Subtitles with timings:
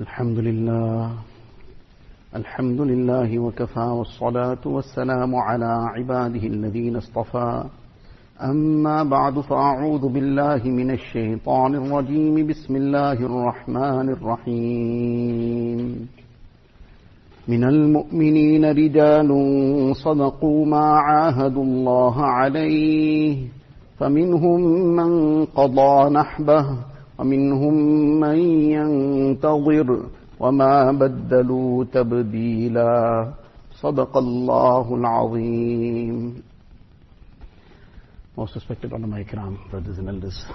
[0.00, 1.10] الحمد لله.
[2.36, 7.64] الحمد لله وكفى والصلاة والسلام على عباده الذين اصطفى.
[8.42, 12.46] أما بعد فأعوذ بالله من الشيطان الرجيم.
[12.46, 16.08] بسم الله الرحمن الرحيم.
[17.48, 19.30] من المؤمنين رجال
[19.96, 23.46] صدقوا ما عاهدوا الله عليه.
[23.98, 24.60] فمنهم
[24.96, 27.73] من قضى نحبه ومنهم
[28.19, 28.37] من
[28.75, 29.89] ينتظر
[30.39, 33.33] وما بدلوا تبديلا
[33.81, 36.43] صدق الله العظيم
[38.37, 40.45] Most respected ulama ikram, brothers and elders.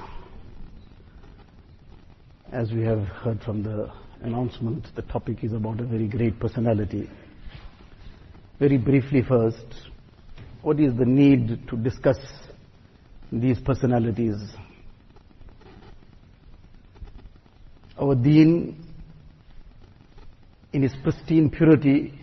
[2.50, 3.90] As we have heard from the
[4.22, 7.10] announcement, the topic is about a very great personality.
[8.58, 9.66] Very briefly first,
[10.62, 12.16] what is the need to discuss
[13.30, 14.36] these personalities?
[17.99, 18.81] Our deen,
[20.71, 22.13] in its pristine purity,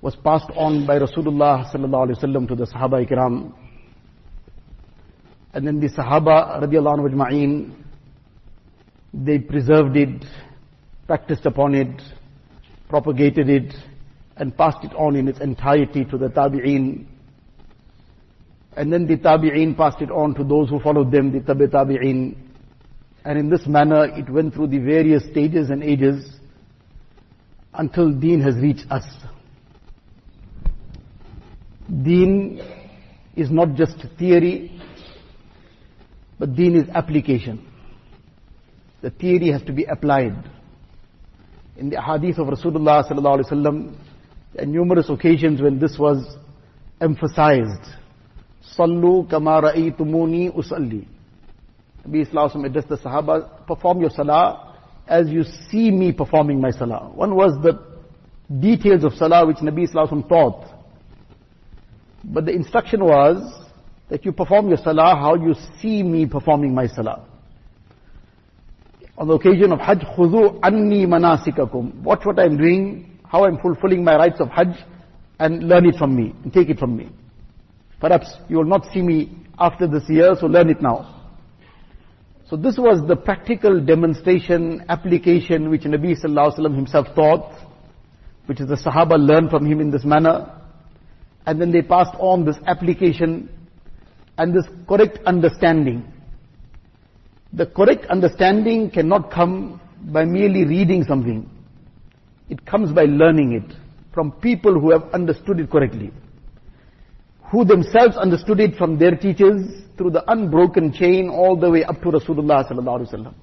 [0.00, 3.54] was passed on by Rasulullah sallallahu alaihi wasallam to the Sahaba ikram.
[5.52, 7.72] And then the Sahaba radiallahu anhu
[9.14, 10.24] they preserved it,
[11.06, 12.02] practiced upon it,
[12.88, 13.72] propagated it,
[14.36, 17.06] and passed it on in its entirety to the Tabi'een.
[18.76, 22.43] And then the Tabi'een passed it on to those who followed them, the Tabi Tabi'een.
[23.24, 26.36] And in this manner, it went through the various stages and ages
[27.72, 29.04] until deen has reached us.
[32.02, 32.60] Deen
[33.34, 34.80] is not just theory,
[36.38, 37.66] but deen is application.
[39.02, 40.50] The theory has to be applied.
[41.76, 43.96] In the hadith of Rasulullah sallallahu alaihi wasallam,
[44.54, 46.36] there are numerous occasions when this was
[47.00, 47.82] emphasized.
[48.78, 51.06] Sallu kama ra'aytumuni usalli.
[52.06, 57.10] Nabi Islam addressed the Sahaba, perform your salah as you see me performing my salah.
[57.14, 57.80] One was the
[58.60, 60.66] details of salah which Nabi Islam taught.
[62.24, 63.66] But the instruction was
[64.08, 67.26] that you perform your salah how you see me performing my salah.
[69.16, 72.02] On the occasion of Hajj, khudu anni manasikakum.
[72.02, 74.76] Watch what I'm doing, how I'm fulfilling my rights of Hajj,
[75.38, 77.10] and learn it from me, and take it from me.
[78.00, 81.23] Perhaps you will not see me after this year, so learn it now.
[82.48, 87.54] So this was the practical demonstration, application which Nabi Sallallahu Alaihi Wasallam himself taught,
[88.46, 90.60] which is the Sahaba learned from him in this manner.
[91.46, 93.48] And then they passed on this application
[94.36, 96.04] and this correct understanding.
[97.52, 101.48] The correct understanding cannot come by merely reading something.
[102.50, 103.76] It comes by learning it
[104.12, 106.12] from people who have understood it correctly.
[107.54, 109.64] Who themselves understood it from their teachers
[109.96, 113.34] through the unbroken chain all the way up to Rasulullah sallallahu alaihi wasallam.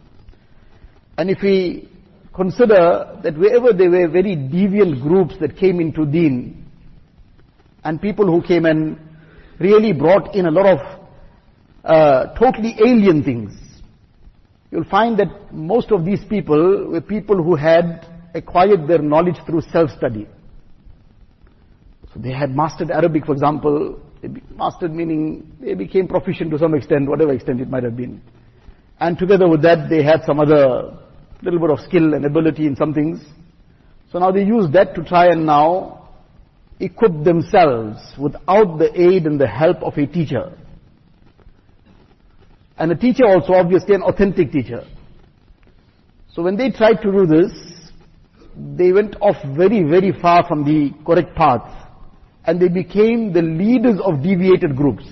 [1.17, 1.89] And if we
[2.35, 6.65] consider that wherever there were very deviant groups that came into deen,
[7.85, 8.99] and people who came and
[9.59, 10.79] really brought in a lot of
[11.85, 13.53] uh, totally alien things,
[14.71, 18.05] you'll find that most of these people were people who had
[18.35, 20.27] acquired their knowledge through self-study.
[22.15, 23.99] They had mastered Arabic, for example.
[24.55, 28.21] Mastered meaning they became proficient to some extent, whatever extent it might have been.
[28.99, 30.97] And together with that, they had some other
[31.41, 33.19] little bit of skill and ability in some things.
[34.11, 36.09] So now they use that to try and now
[36.79, 40.55] equip themselves without the aid and the help of a teacher.
[42.77, 44.85] And a teacher also obviously an authentic teacher.
[46.33, 47.51] So when they tried to do this,
[48.55, 51.80] they went off very, very far from the correct path
[52.45, 55.05] and they became the leaders of deviated groups.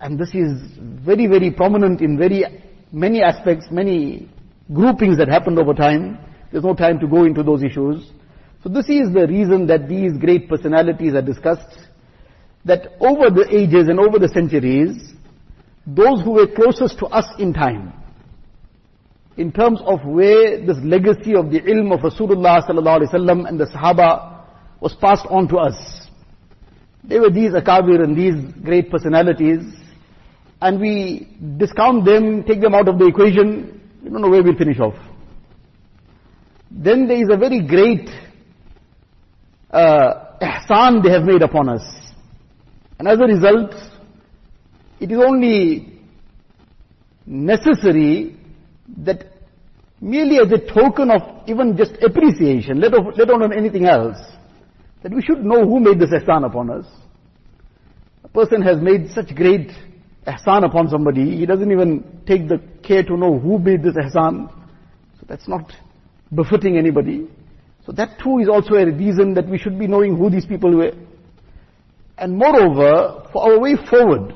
[0.00, 2.44] And this is very, very prominent in very
[2.92, 4.28] many aspects, many
[4.72, 6.18] groupings that happened over time.
[6.50, 8.10] There's no time to go into those issues.
[8.62, 11.78] So this is the reason that these great personalities are discussed,
[12.64, 15.12] that over the ages and over the centuries,
[15.86, 17.92] those who were closest to us in time,
[19.36, 23.60] in terms of where this legacy of the ilm of Rasulullah sallallahu alaihi wasallam and
[23.60, 24.35] the Sahaba
[24.80, 26.08] was passed on to us.
[27.04, 29.62] They were these akabir and these great personalities,
[30.60, 34.56] and we discount them, take them out of the equation, we don't know where we'll
[34.56, 34.94] finish off.
[36.70, 38.08] Then there is a very great
[39.70, 41.82] uh, ihsan they have made upon us.
[42.98, 43.74] And as a result,
[45.00, 46.00] it is only
[47.26, 48.36] necessary
[48.98, 49.26] that
[50.00, 54.16] merely as a token of even just appreciation, let, let alone anything else,
[55.02, 56.86] that we should know who made this ihsan upon us.
[58.24, 59.70] A person has made such great
[60.26, 64.48] ihsan upon somebody, he doesn't even take the care to know who made this ihsan.
[65.18, 65.72] So that's not
[66.34, 67.28] befitting anybody.
[67.84, 70.74] So that too is also a reason that we should be knowing who these people
[70.74, 70.92] were.
[72.18, 74.34] And moreover, for our way forward,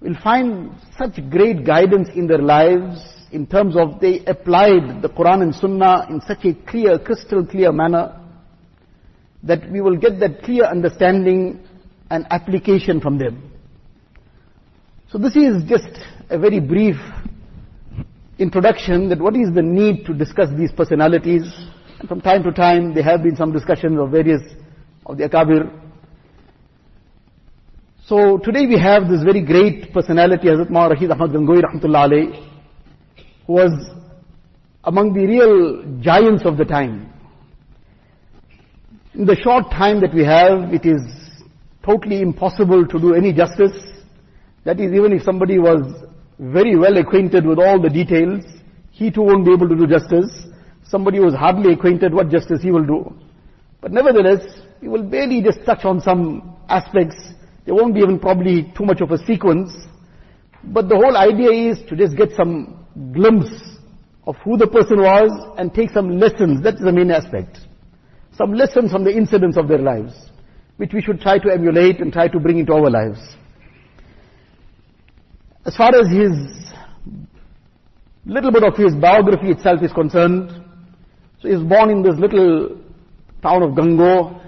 [0.00, 3.02] we'll find such great guidance in their lives
[3.32, 7.72] in terms of they applied the Quran and Sunnah in such a clear, crystal clear
[7.72, 8.20] manner
[9.42, 11.66] that we will get that clear understanding
[12.10, 13.50] and application from them.
[15.10, 15.88] So this is just
[16.28, 16.96] a very brief
[18.38, 21.42] introduction that what is the need to discuss these personalities.
[21.98, 24.42] And from time to time there have been some discussions of various
[25.06, 25.70] of the Akabir.
[28.06, 32.48] So today we have this very great personality, Hazrat Ma Rashid Ahmad Gangohi Rahmatullah alayh,
[33.46, 33.72] who was
[34.84, 37.09] among the real giants of the time.
[39.12, 41.02] In the short time that we have, it is
[41.84, 43.76] totally impossible to do any justice.
[44.64, 45.82] That is, even if somebody was
[46.38, 48.44] very well acquainted with all the details,
[48.92, 50.46] he too won't be able to do justice.
[50.84, 53.12] Somebody who is hardly acquainted, what justice he will do.
[53.80, 54.42] But nevertheless,
[54.80, 57.16] he will barely just touch on some aspects.
[57.64, 59.72] There won't be even probably too much of a sequence.
[60.62, 63.50] But the whole idea is to just get some glimpse
[64.24, 66.62] of who the person was and take some lessons.
[66.62, 67.58] That's the main aspect.
[68.36, 70.12] Some lessons from the incidents of their lives,
[70.76, 73.20] which we should try to emulate and try to bring into our lives.
[75.66, 76.32] As far as his
[78.24, 80.50] little bit of his biography itself is concerned,
[81.40, 82.78] so he was born in this little
[83.42, 84.40] town of Gangoh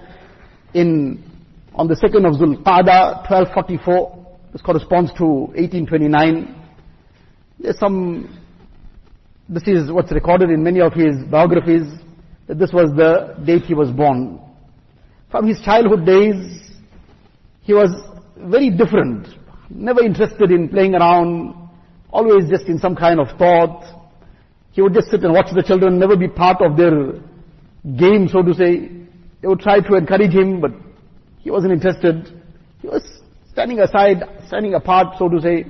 [0.74, 1.22] in
[1.74, 4.26] on the 2nd of Zulqa'dah, 1244.
[4.52, 6.54] This corresponds to 1829.
[7.58, 8.38] There's some,
[9.48, 11.90] this is what's recorded in many of his biographies,
[12.54, 14.40] this was the date he was born.
[15.30, 16.60] From his childhood days,
[17.62, 17.90] he was
[18.36, 19.28] very different
[19.74, 21.54] never interested in playing around,
[22.10, 23.84] always just in some kind of thought.
[24.72, 27.12] He would just sit and watch the children, never be part of their
[27.96, 28.90] game, so to say.
[29.40, 30.70] They would try to encourage him, but
[31.40, 32.40] he wasn't interested.
[32.80, 33.02] He was
[33.50, 35.66] standing aside, standing apart, so to say.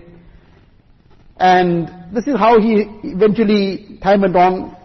[1.39, 4.77] And this is how he eventually, time went on.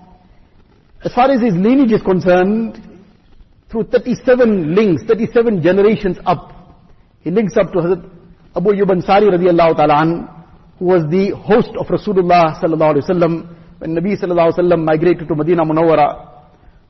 [1.03, 2.81] As far as his lineage is concerned,
[3.69, 6.53] through 37 links, 37 generations up,
[7.21, 8.09] he links up to Hazrat
[8.55, 10.33] Abu Ayyub Ansari radiallahu ta'ala
[10.79, 15.27] who was the host of Rasulullah sallallahu alayhi wasallam when Nabi sallallahu alayhi wasallam migrated
[15.27, 16.45] to Medina Munawwara.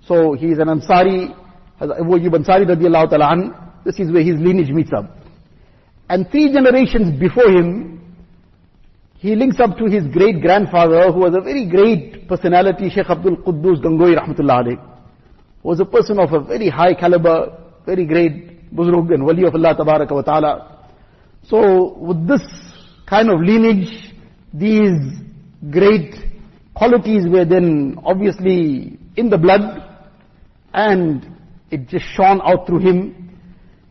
[0.05, 1.35] So he is an Ansari,
[1.81, 3.81] Abu Ayyub Ansari radiallahu ta'ala.
[3.83, 5.17] This is where his lineage meets up.
[6.09, 8.06] And three generations before him,
[9.19, 13.37] he links up to his great grandfather who was a very great personality, Sheikh Abdul
[13.37, 14.77] Quddus Gangohi rahmatullah alayh.
[15.63, 19.55] Who was a person of a very high caliber, very great buzrug and wali of
[19.55, 20.85] Allah tabaraka wa ta'ala.
[21.47, 22.41] So with this
[23.07, 24.13] kind of lineage,
[24.53, 24.99] these
[25.71, 26.13] great
[26.75, 29.83] qualities were then obviously in the blood
[30.73, 31.25] and
[31.71, 33.39] it just shone out through him.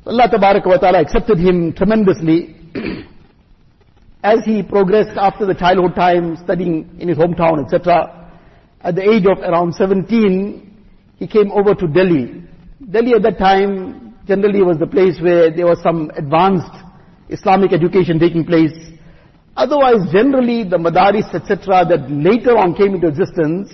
[0.05, 2.55] So Allah wa ta'ala accepted him tremendously.
[4.26, 8.28] As he progressed after the childhood time, studying in his hometown, etc.,
[8.81, 10.84] at the age of around 17,
[11.17, 12.43] he came over to Delhi.
[12.90, 16.75] Delhi at that time generally was the place where there was some advanced
[17.28, 18.75] Islamic education taking place.
[19.56, 23.70] Otherwise, generally, the madaris, etc., that later on came into existence,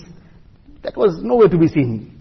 [0.83, 2.21] that was nowhere to be seen.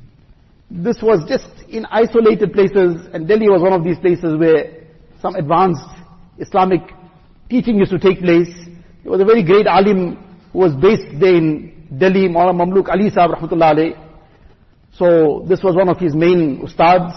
[0.70, 4.88] This was just in isolated places, and Delhi was one of these places where
[5.22, 5.84] some advanced
[6.40, 6.80] Islamic
[7.52, 8.50] teaching used to take place.
[9.04, 10.16] There was a very great alim
[10.54, 14.08] who was based there in Delhi, Maulana Mamluk Ali Sahib Rahmatullah alayh.
[14.94, 17.14] So this was one of his main ustads.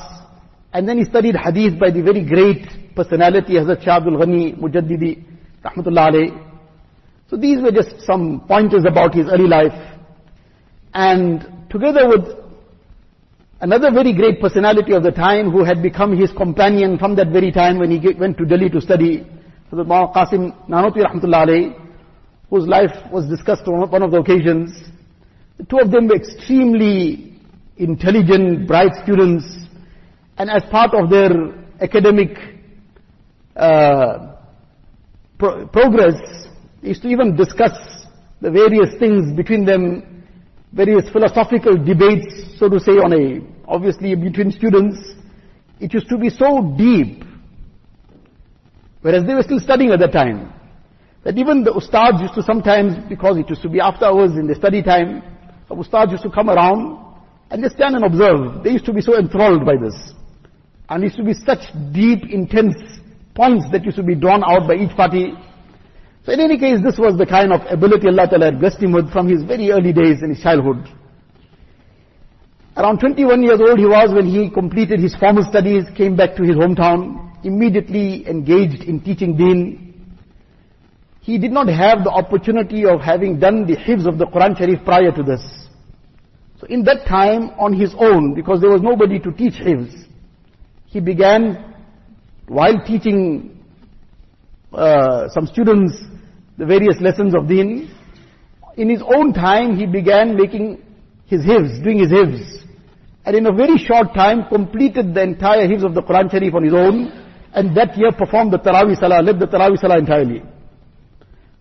[0.72, 5.24] And then he studied hadith by the very great personality, Hazrat Shah Abdul Ghani Mujaddidi,
[5.64, 6.50] Rahmatullah alayh.
[7.30, 9.78] So these were just some pointers about his early life.
[10.92, 12.26] And together with
[13.60, 17.52] another very great personality of the time who had become his companion from that very
[17.52, 19.26] time when he went to Delhi to study,
[19.74, 21.90] Hazrat Ma'a Qasim Nanotwi Rahmatullah alayh,
[22.48, 24.70] whose life was discussed on one of the occasions.
[25.58, 27.40] The two of them were extremely
[27.76, 29.44] intelligent, bright students,
[30.38, 31.30] and as part of their
[31.80, 32.38] academic
[33.56, 34.36] uh,
[35.38, 36.14] pro progress
[36.82, 37.72] is to even discuss
[38.40, 40.24] the various things between them,
[40.72, 44.98] various philosophical debates, so to say, on a, obviously between students.
[45.80, 47.24] It used to be so deep,
[49.04, 50.50] whereas they were still studying at that time,
[51.24, 54.46] that even the ustads used to sometimes, because it used to be after hours in
[54.46, 55.22] the study time,
[55.68, 57.04] some ustads used to come around
[57.50, 58.64] and just stand and observe.
[58.64, 59.94] They used to be so enthralled by this.
[60.88, 62.76] And it used to be such deep, intense
[63.34, 65.34] points that used to be drawn out by each party.
[66.24, 68.92] So in any case, this was the kind of ability Allah Ta'ala had blessed him
[68.92, 70.88] with from his very early days in his childhood.
[72.74, 76.42] Around 21 years old he was when he completed his formal studies, came back to
[76.42, 79.94] his hometown, immediately engaged in teaching deen.
[81.20, 84.84] He did not have the opportunity of having done the hifz of the Quran Sharif
[84.84, 85.42] prior to this.
[86.60, 90.04] So in that time, on his own, because there was nobody to teach hifz,
[90.86, 91.74] he began,
[92.46, 93.58] while teaching
[94.72, 96.04] uh, some students
[96.58, 97.90] the various lessons of deen,
[98.76, 100.82] in his own time he began making
[101.26, 102.64] his hifz, doing his hifz.
[103.24, 106.64] And in a very short time completed the entire hifz of the Quran Sharif on
[106.64, 107.23] his own,
[107.54, 110.42] and that year performed the Taraweeh Salah, led the Taraweeh Salah entirely.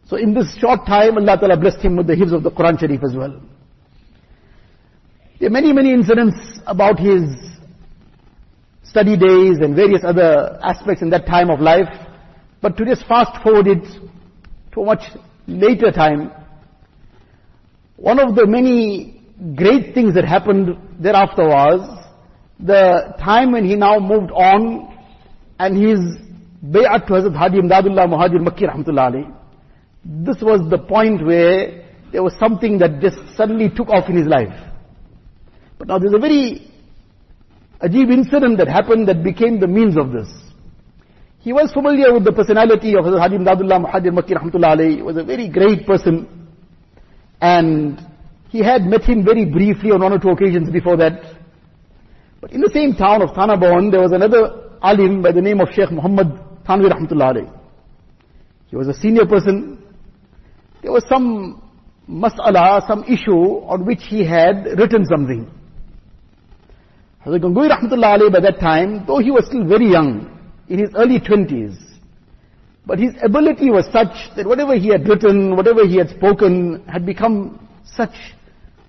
[0.07, 2.79] So in this short time, Allah Ta'ala blessed him with the hifz of the Quran
[2.79, 3.41] Sharif as well.
[5.39, 6.35] There are many, many incidents
[6.65, 7.23] about his
[8.83, 11.89] study days and various other aspects in that time of life.
[12.61, 13.83] But to just fast forward it
[14.73, 15.03] to a much
[15.47, 16.31] later time,
[17.97, 19.21] one of the many
[19.55, 22.05] great things that happened thereafter was
[22.59, 24.92] the time when he now moved on
[25.63, 25.99] and his
[26.75, 29.33] bay'at to Hazrat Haji Imdadullah Muhajir Makki Rahmatullah alayhi.
[30.03, 34.27] This was the point where there was something that just suddenly took off in his
[34.27, 34.53] life.
[35.77, 36.69] But now there's a very
[37.81, 40.29] ajib incident that happened that became the means of this.
[41.39, 44.95] He was familiar with the personality of Hazrat Haji Imdadullah Muhajir Makki Rahmatullah alayhi.
[44.97, 46.49] He was a very great person.
[47.41, 48.05] And
[48.49, 51.21] he had met him very briefly on one or two occasions before that.
[52.41, 55.61] But in the same town of Thana Bhawan, there was another alim by the name
[55.61, 56.27] of Sheikh Muhammad
[56.67, 57.59] Thanvi Rahmatullah alayhi.
[58.67, 59.81] He was a senior person.
[60.81, 61.61] There was some
[62.09, 65.49] mas'ala, some issue on which he had written something.
[67.25, 70.29] Hazrat Gangohi Rahmatullah alayhi by that time, though he was still very young,
[70.67, 71.77] in his early twenties,
[72.85, 77.05] but his ability was such that whatever he had written, whatever he had spoken, had
[77.05, 78.13] become such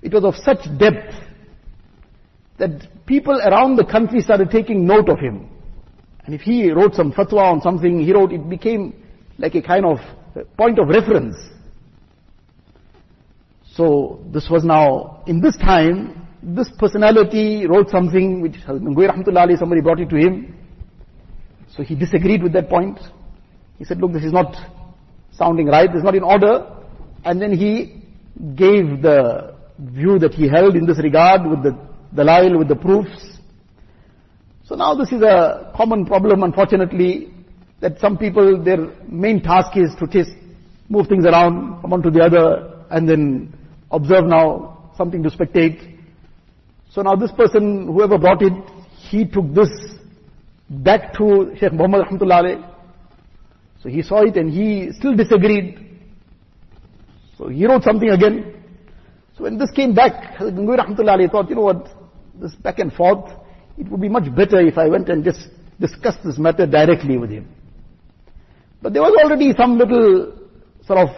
[0.02, 1.14] it was of such depth
[2.58, 5.48] that people around the country started taking note of him.
[6.26, 8.94] And if he wrote some fatwa on something, he wrote, it became
[9.38, 9.98] like a kind of
[10.56, 11.36] point of reference.
[13.74, 20.00] So this was now, in this time, this personality wrote something which Rahmatullah somebody brought
[20.00, 20.56] it to him.
[21.76, 23.00] So he disagreed with that point.
[23.78, 24.54] He said, look, this is not
[25.32, 26.70] sounding right, this is not in order.
[27.24, 28.02] And then he
[28.54, 31.76] gave the view that he held in this regard with the
[32.14, 33.33] dalail, with the proofs.
[34.66, 37.30] So now this is a common problem, unfortunately,
[37.80, 38.78] that some people, their
[39.08, 40.30] main task is to just
[40.88, 43.54] move things around from one to the other and then
[43.90, 45.98] observe now something to spectate.
[46.90, 48.52] So now this person, whoever brought it,
[49.10, 49.68] he took this
[50.70, 52.74] back to Sheikh Muhammad Rahmatullah
[53.82, 55.78] So he saw it and he still disagreed.
[57.36, 58.62] So he wrote something again.
[59.36, 61.88] So when this came back, Gangohi Rahmatullah thought, you know what,
[62.40, 63.30] this back and forth,
[63.78, 65.48] it would be much better if I went and just
[65.80, 67.48] discussed this matter directly with him.
[68.80, 70.36] But there was already some little
[70.86, 71.08] sort of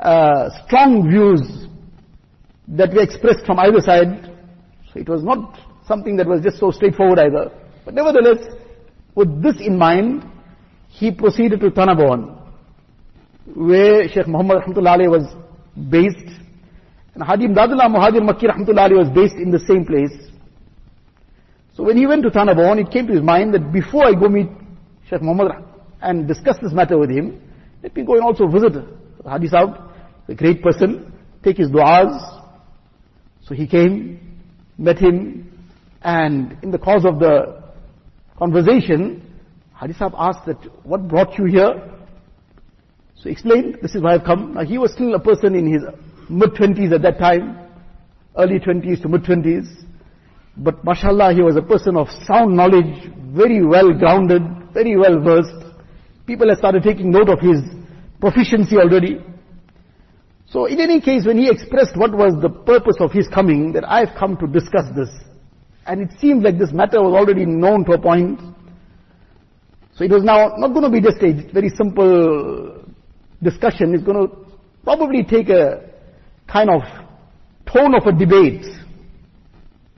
[0.00, 1.68] uh, strong views
[2.68, 4.30] that were expressed from either side.
[4.92, 7.50] So it was not something that was just so straightforward either.
[7.84, 8.38] But nevertheless,
[9.14, 10.24] with this in mind,
[10.88, 12.40] he proceeded to Thana Bhawan,
[13.54, 15.34] where Sheikh Muhammad Rahmatullah was
[15.90, 16.34] based
[17.14, 20.12] and Haji Imdadullah Muhajir Makki Rahmatullah was based in the same place.
[21.76, 24.12] So when he went to Thana Bhawan, it came to his mind that before I
[24.12, 24.48] go meet
[25.10, 25.52] Sheikh Muhammad
[26.00, 27.40] and discuss this matter with him,
[27.82, 28.72] let me go and also visit
[29.26, 29.76] Haji Sahib,
[30.28, 31.12] a great person,
[31.42, 32.42] take his du'as.
[33.42, 34.40] So he came,
[34.78, 35.50] met him,
[36.02, 37.62] and in the course of the
[38.38, 39.22] conversation,
[39.72, 41.90] Haji Sahib asked that, what brought you here?
[43.16, 44.54] So he explained, this is why I've come.
[44.54, 45.82] Now he was still a person in his
[46.30, 47.58] mid-twenties at that time,
[48.36, 49.83] early twenties to mid-twenties.
[50.56, 54.42] But mashallah, he was a person of sound knowledge, very well grounded,
[54.72, 55.74] very well versed.
[56.26, 57.60] People had started taking note of his
[58.20, 59.20] proficiency already.
[60.46, 63.88] So in any case, when he expressed what was the purpose of his coming, that
[63.90, 65.08] I've come to discuss this.
[65.86, 68.40] And it seemed like this matter was already known to a point.
[69.96, 72.84] So it was now not going to be just a very simple
[73.42, 73.94] discussion.
[73.94, 74.36] It's going to
[74.82, 75.90] probably take a
[76.46, 76.82] kind of
[77.66, 78.64] tone of a debate.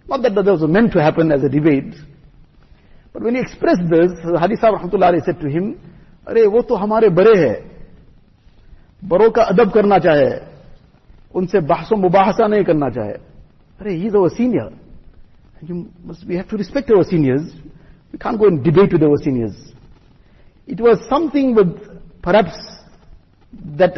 [0.07, 1.95] Not that that was meant to happen as a debate.
[3.13, 5.75] But when he expressed this, Hadi Sahib Rahmatullah said to him,
[6.27, 7.57] अरे वो तो हमारे बड़े हैं
[9.09, 10.29] बड़ों का अदब करना चाहे
[11.35, 13.13] उनसे बहसो मुबाहसा नहीं करना चाहे
[13.81, 14.69] अरे he is our senior
[15.63, 17.53] you must, we have to respect our seniors.
[18.11, 19.55] We can't go and debate with our seniors.
[20.67, 22.51] It was something with perhaps
[23.77, 23.95] that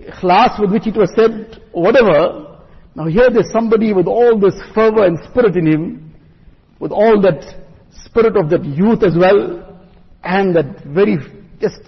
[0.00, 2.55] ikhlas with which it was said, or whatever.
[2.97, 6.15] now here there's somebody with all this fervor and spirit in him,
[6.79, 7.43] with all that
[8.05, 9.79] spirit of that youth as well,
[10.23, 11.17] and that very
[11.61, 11.79] just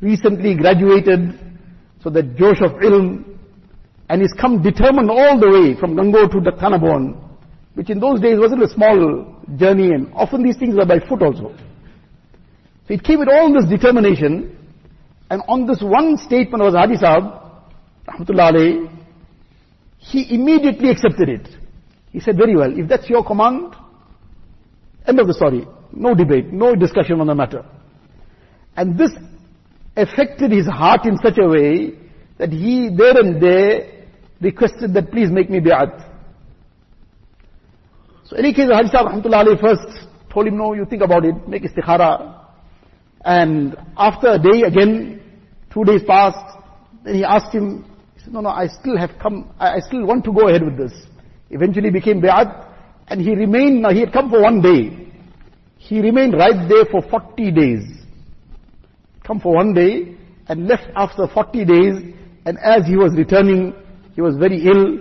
[0.00, 1.38] recently graduated,
[2.02, 3.38] so that Josh of ilm,
[4.08, 7.16] and he's come determined all the way from Gangoh to Dakhanabon,
[7.74, 11.22] which in those days wasn't a small journey, and often these things were by foot
[11.22, 11.54] also.
[12.88, 14.56] So it came with all this determination,
[15.30, 17.24] and on this one statement was Haji Sahib,
[18.08, 18.95] Rahmatullah alayhi,
[20.10, 21.48] he immediately accepted it.
[22.12, 23.74] He said, very well, if that's your command,
[25.06, 25.66] end of the story.
[25.92, 27.64] No debate, no discussion on the matter.
[28.76, 29.10] And this
[29.96, 31.98] affected his heart in such a way
[32.38, 34.04] that he there and there
[34.40, 36.12] requested that please make me bi'at.
[38.24, 42.44] So any case, Haji Sahib first told him, no, you think about it, make istikhara.
[43.24, 45.22] And after a day again,
[45.72, 46.58] two days passed,
[47.04, 47.84] then he asked him,
[48.28, 50.92] no, no, I still have come, I, I still want to go ahead with this.
[51.50, 52.68] Eventually became bi'at,
[53.08, 55.12] and he remained, now he had come for one day.
[55.78, 57.96] He remained right there for 40 days
[59.26, 60.14] come for one day
[60.48, 62.14] and left after 40 days
[62.46, 63.74] and as he was returning,
[64.14, 64.98] he was very ill.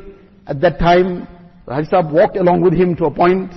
[0.48, 1.28] At that time,
[1.68, 3.52] Haji Sahib walked along with him to a point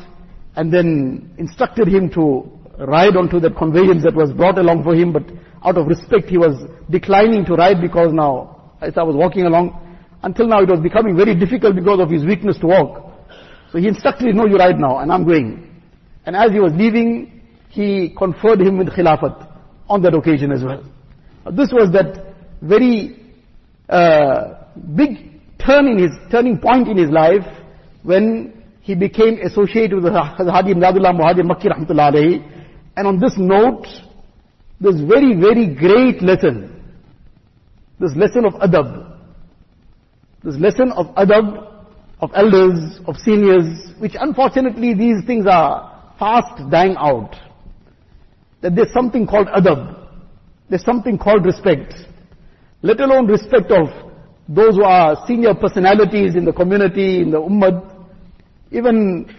[0.57, 5.13] and then instructed him to ride onto that conveyance that was brought along for him,
[5.13, 5.23] but
[5.65, 6.55] out of respect he was
[6.91, 9.85] declining to ride because now Haji Sahib was walking along.
[10.23, 13.13] Until now it was becoming very difficult because of his weakness to walk.
[13.73, 15.83] So he instructed no, you ride now, and I'm going.
[16.27, 19.47] And as he was leaving, he conferred him with Khilafat
[19.89, 20.83] on that occasion as well.
[21.53, 23.17] This was that very
[23.89, 27.47] uh, big turn in his turning point in his life
[28.03, 32.43] when he became associated with Haji Imdadullah Muhajir Makki Rahmatullah.
[32.97, 33.87] And on this note,
[34.81, 36.78] this very, very great lesson,
[38.01, 39.17] this lesson of adab,
[40.43, 41.87] this lesson of adab,
[42.21, 47.35] of elders, of seniors, which unfortunately these things are fast dying out
[48.61, 50.09] that there's something called adab.
[50.69, 51.95] There's something called respect.
[52.83, 53.89] Let alone respect of
[54.49, 58.07] those who are senior personalities in the community, in the ummah.
[58.71, 59.35] Even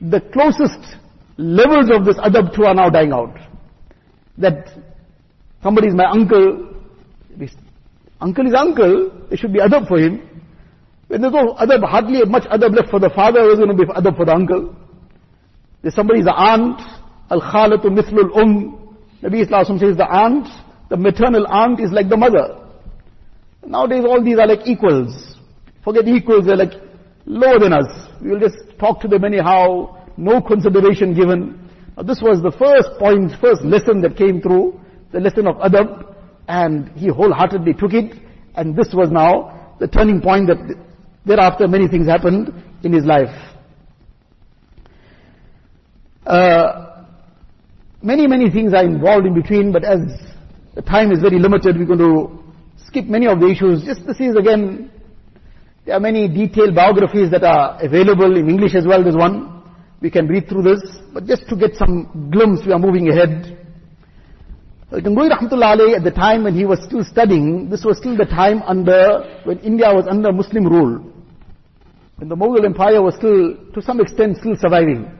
[0.00, 0.96] the closest
[1.36, 3.36] levels of this adab too are now dying out.
[4.38, 4.68] That
[5.62, 6.74] somebody is my uncle,
[8.20, 10.22] uncle is uncle, there should be adab for him.
[11.08, 13.84] When there's no adab, hardly much adab left for the father, there's going to be
[13.84, 14.74] adab for the uncle.
[15.82, 16.80] There's somebody's aunt,
[17.30, 18.96] Al-Khalatu mithlul um.
[19.22, 20.46] Nabi Islam says the aunt,
[20.90, 22.60] the maternal aunt is like the mother.
[23.66, 25.36] Nowadays all these are like equals.
[25.84, 26.74] Forget equals, they're like
[27.24, 27.86] lower than us.
[28.22, 31.68] We will just talk to them anyhow, no consideration given.
[31.96, 34.80] Now this was the first point, first lesson that came through,
[35.12, 36.15] the lesson of adab,
[36.48, 38.16] and he wholeheartedly took it,
[38.54, 40.76] and this was now the turning point that
[41.24, 43.34] thereafter many things happened in his life.
[46.24, 46.86] Uh,
[48.02, 49.98] Many, many things are involved in between, but as
[50.76, 52.38] the time is very limited, we're going to
[52.86, 53.82] skip many of the issues.
[53.82, 54.92] Just this is again,
[55.84, 59.02] there are many detailed biographies that are available in English as well.
[59.02, 59.62] There's one.
[60.00, 60.80] We can read through this.
[61.12, 63.65] But just to get some glimpse, we are moving ahead.
[64.92, 68.16] Uh, Gangohi Rahmatullah alayhi, at the time when he was still studying, this was still
[68.16, 71.12] the time under, when India was under Muslim rule.
[72.16, 75.10] When the Mughal Empire was still, to some extent, still surviving.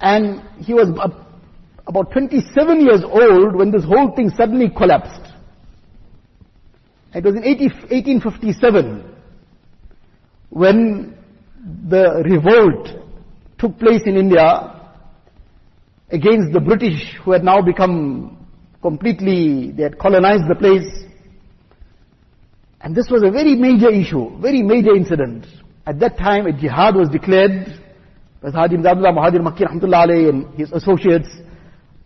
[0.00, 0.88] And he was
[1.88, 5.32] about 27 years old when this whole thing suddenly collapsed.
[7.14, 9.14] It was in 80, 1857
[10.50, 11.16] when
[11.88, 12.88] the revolt
[13.58, 14.77] took place in India
[16.10, 18.46] against the British who had now become
[18.82, 21.04] completely, they had colonized the place.
[22.80, 25.46] And this was a very major issue, very major incident.
[25.86, 27.66] At that time a jihad was declared
[28.42, 31.28] as Haji Imdadullah Muhajir Makki Rahmatullah and his associates.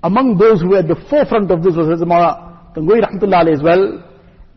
[0.03, 4.03] Among those who were at the forefront of this was Hazama Gangohi Rahmatullah as well.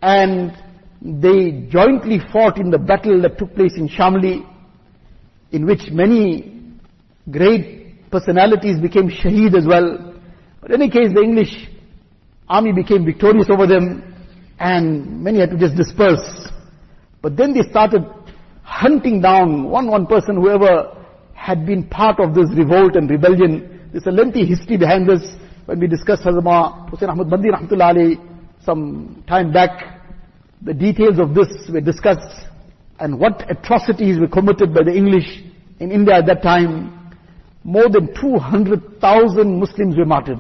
[0.01, 0.58] And
[1.01, 4.47] they jointly fought in the battle that took place in Shamli,
[5.51, 6.63] in which many
[7.29, 10.13] great personalities became shaheed as well.
[10.61, 11.69] But in any case, the English
[12.47, 14.13] army became victorious over them,
[14.59, 16.49] and many had to just disperse.
[17.21, 18.05] But then they started
[18.63, 20.95] hunting down one one person, whoever
[21.33, 23.89] had been part of this revolt and rebellion.
[23.91, 25.21] There's a lengthy history behind this.
[25.65, 27.49] When we discussed Hazama Hussein Ahmad Bandi
[27.81, 28.19] Ali
[28.63, 30.01] some time back,
[30.61, 32.47] the details of this were discussed
[32.99, 35.43] and what atrocities were committed by the English
[35.79, 36.94] in India at that time.
[37.65, 40.39] More than 200,000 Muslims were martyred.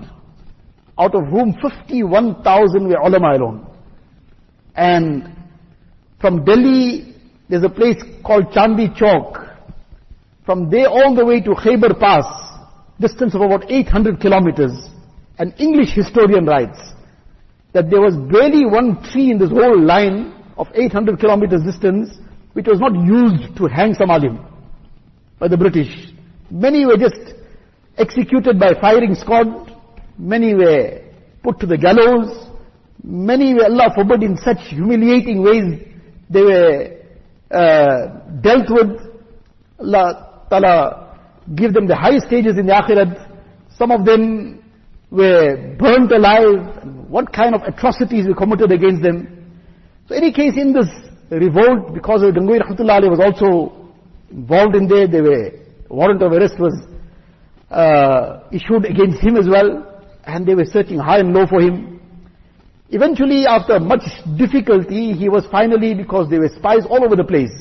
[0.97, 3.67] out of whom 51,000 were ulama alone.
[4.75, 5.35] And
[6.21, 7.15] from Delhi,
[7.49, 9.57] there's a place called Chandni Chowk.
[10.45, 12.25] From there all the way to Khyber Pass,
[12.99, 14.71] distance of about 800 kilometers,
[15.37, 16.79] an English historian writes
[17.73, 22.09] that there was barely one tree in this whole line of 800 kilometers distance
[22.53, 24.39] which was not used to hang some alim
[25.39, 26.14] by the British.
[26.49, 27.33] Many were just
[27.97, 29.71] executed by firing squad.
[30.17, 31.01] Many were
[31.43, 32.49] put to the gallows.
[33.03, 35.81] Many were, Allah forbid, in such humiliating ways
[36.29, 36.97] they were
[37.51, 38.07] uh,
[38.41, 38.99] dealt with.
[39.79, 41.17] Allah Ta'ala
[41.55, 43.31] give them the highest stages in the akhirat.
[43.77, 44.63] Some of them
[45.11, 46.83] were burnt alive.
[47.07, 49.31] What kind of atrocities were committed against them.
[50.07, 50.87] So any case in this
[51.29, 53.91] revolt, because of Gangohi Rahmatullah was also
[54.31, 55.51] involved in there, there were,
[55.89, 56.73] warrant of arrest was
[57.69, 61.99] uh, issued against him as well, and they were searching high and low for him.
[62.89, 64.03] Eventually, after much
[64.37, 67.51] difficulty, he was finally, because there were spies all over the place,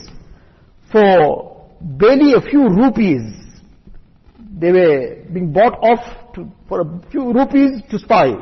[0.92, 3.22] for barely a few rupees,
[4.58, 8.34] they were being bought off to, for a few rupees to spy.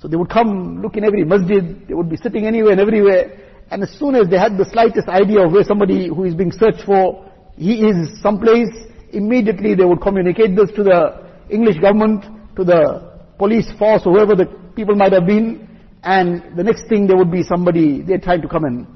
[0.00, 3.38] So they would come, look in every masjid, they would be sitting anywhere and everywhere,
[3.70, 6.52] and as soon as they had the slightest idea of where somebody who is being
[6.52, 8.68] searched for, he is someplace,
[9.16, 12.24] immediately they would communicate this to the English government,
[12.54, 15.66] to the police force, or whoever the people might have been,
[16.02, 18.86] and the next thing there would be somebody, they're trying to come and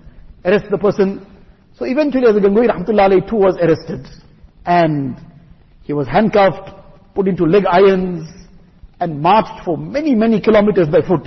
[0.45, 1.27] arrest the person.
[1.77, 4.07] So eventually as Gangohi Rahmatullah too was arrested,
[4.67, 5.17] and
[5.83, 6.71] he was handcuffed,
[7.15, 8.29] put into leg irons,
[9.01, 11.27] and marched for many, many kilometers by foot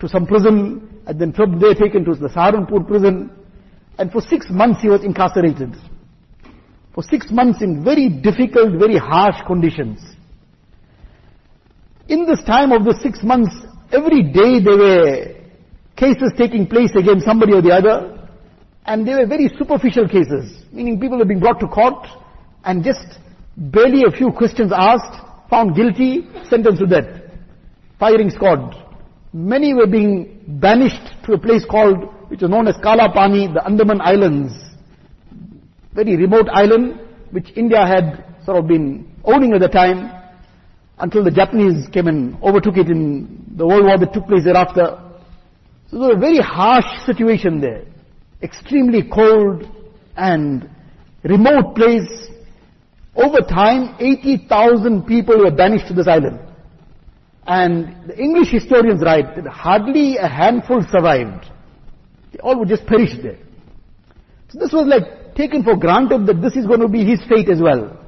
[0.00, 3.30] to some prison, and then from there taken to the Saharanpur prison,
[3.98, 5.74] and for six months he was incarcerated
[6.94, 9.98] for six months in very difficult, very harsh conditions.
[12.08, 13.54] In this time of the six months,
[13.92, 15.34] every day there were
[15.96, 18.28] cases taking place against somebody or the other,
[18.84, 22.06] and they were very superficial cases, meaning people were being brought to court
[22.64, 23.18] and just
[23.56, 27.22] barely a few questions asked, found guilty, sentenced to death.
[27.98, 28.74] Firing squad.
[29.32, 33.64] Many were being banished to a place called, which is known as Kala Pani, the
[33.64, 34.52] Andaman Islands
[35.94, 37.00] very remote island
[37.30, 40.10] which India had sort of been owning at the time
[40.98, 44.98] until the Japanese came and overtook it in the World War that took place thereafter.
[45.90, 47.84] So there was a very harsh situation there.
[48.42, 49.64] Extremely cold
[50.16, 50.68] and
[51.24, 52.28] remote place.
[53.14, 56.40] Over time, 80,000 people were banished to this island.
[57.46, 61.46] And the English historians write that hardly a handful survived.
[62.32, 63.38] They all would just perish there.
[64.48, 67.48] So this was like taken for granted that this is going to be his fate
[67.48, 67.98] as well.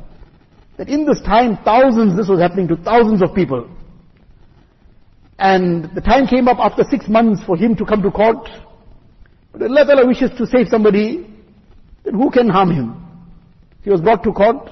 [0.77, 3.69] That in this time, thousands, this was happening to thousands of people.
[5.39, 8.49] And the time came up after six months for him to come to court.
[9.53, 11.31] But Allah Ta'ala wishes to save somebody,
[12.05, 13.05] then who can harm him?
[13.83, 14.71] He was brought to court.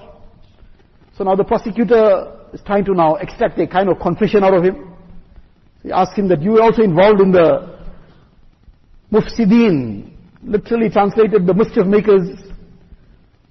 [1.16, 4.64] So now the prosecutor is trying to now extract a kind of confession out of
[4.64, 4.92] him.
[5.82, 7.78] He asked him that you were also involved in the
[9.12, 10.12] mufsideen,
[10.42, 12.28] literally translated the mischief makers.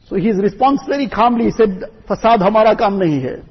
[0.08, 3.44] So his response very calmly he said, Fasad hamara kam nahi hai.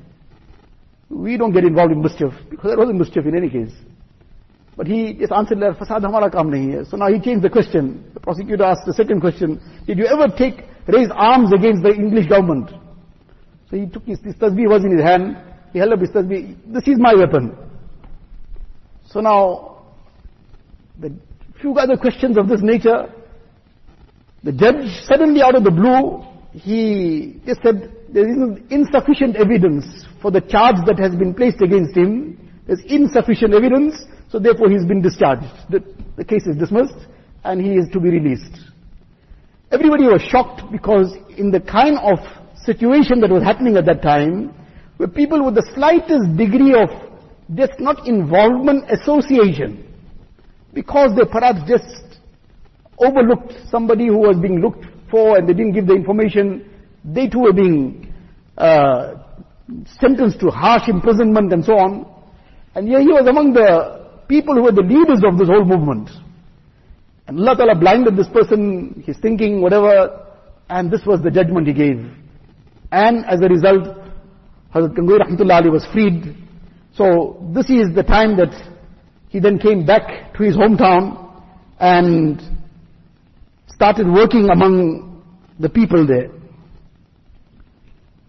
[1.08, 3.72] We don't get involved in mischief, because there wasn't mischief in any case.
[4.76, 6.84] But he just answered Fasad hamara kam nahi hai.
[6.90, 8.10] So now he changed the question.
[8.14, 12.26] The prosecutor asked the second question, did you ever take, raise arms against the English
[12.26, 12.70] government?
[13.70, 15.38] So he took his, his tasbih was in his hand,
[15.72, 17.56] he held up his tasbih, this is my weapon.
[19.08, 19.82] So now,
[21.00, 21.14] the
[21.60, 23.12] few other questions of this nature,
[24.42, 30.30] the judge suddenly out of the blue, he just said there is insufficient evidence for
[30.30, 32.38] the charge that has been placed against him.
[32.66, 35.46] There's insufficient evidence, so therefore he's been discharged.
[35.68, 35.84] The,
[36.16, 37.06] the case is dismissed
[37.44, 38.70] and he is to be released.
[39.70, 42.18] Everybody was shocked because in the kind of
[42.64, 44.54] situation that was happening at that time,
[44.96, 46.88] where people with the slightest degree of
[47.54, 49.86] just not involvement, association,
[50.74, 52.09] because they perhaps just
[53.00, 56.68] overlooked somebody who was being looked for and they didn't give the information,
[57.04, 58.12] they too were being
[58.56, 59.14] uh,
[60.00, 62.06] sentenced to harsh imprisonment and so on.
[62.74, 66.10] And here he was among the people who were the leaders of this whole movement.
[67.26, 70.26] And Allah Ta'ala blinded this person, his thinking, whatever,
[70.68, 72.06] and this was the judgment he gave.
[72.92, 73.96] And as a result,
[74.74, 76.36] Hazrat Gangohi Rahmatullah Ali was freed.
[76.94, 78.52] So this is the time that
[79.28, 81.42] he then came back to his hometown
[81.78, 82.40] and
[83.80, 85.24] started working among
[85.58, 86.28] the people there.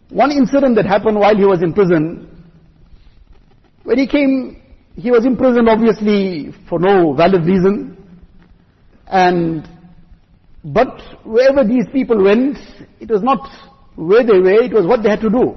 [0.10, 2.26] One incident that happened while he was in prison,
[3.84, 4.62] when he came
[4.96, 7.98] he was imprisoned obviously for no valid reason.
[9.08, 9.68] And,
[10.64, 12.58] but wherever these people went,
[13.02, 13.50] it was not
[13.96, 15.56] where they were, it was what they had to do.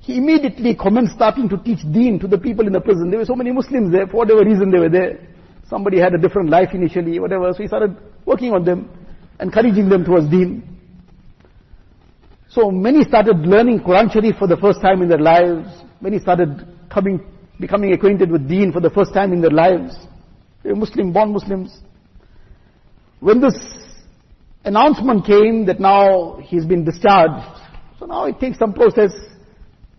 [0.00, 3.10] He immediately commenced starting to teach deen to the people in the prison.
[3.10, 5.18] There were so many Muslims there, for whatever reason they were there.
[5.68, 8.90] Somebody had a different life initially, whatever, so he started working on them,
[9.40, 10.76] encouraging them towards deen.
[12.48, 15.68] So many started learning Quran Sharif for the first time in their lives.
[16.00, 17.24] Many started coming,
[17.60, 19.96] becoming acquainted with deen for the first time in their lives.
[20.62, 21.78] They were Muslim, born Muslims.
[23.20, 23.54] When this
[24.64, 27.60] announcement came that now he's been discharged,
[27.98, 29.12] so now it takes some process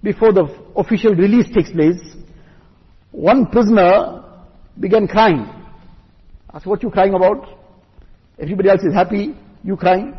[0.04, 2.02] before the official release takes place.
[3.12, 4.24] One prisoner
[4.80, 5.48] began crying.
[6.50, 7.57] I said, what are you crying about?
[8.40, 10.14] Everybody else is happy, you crying?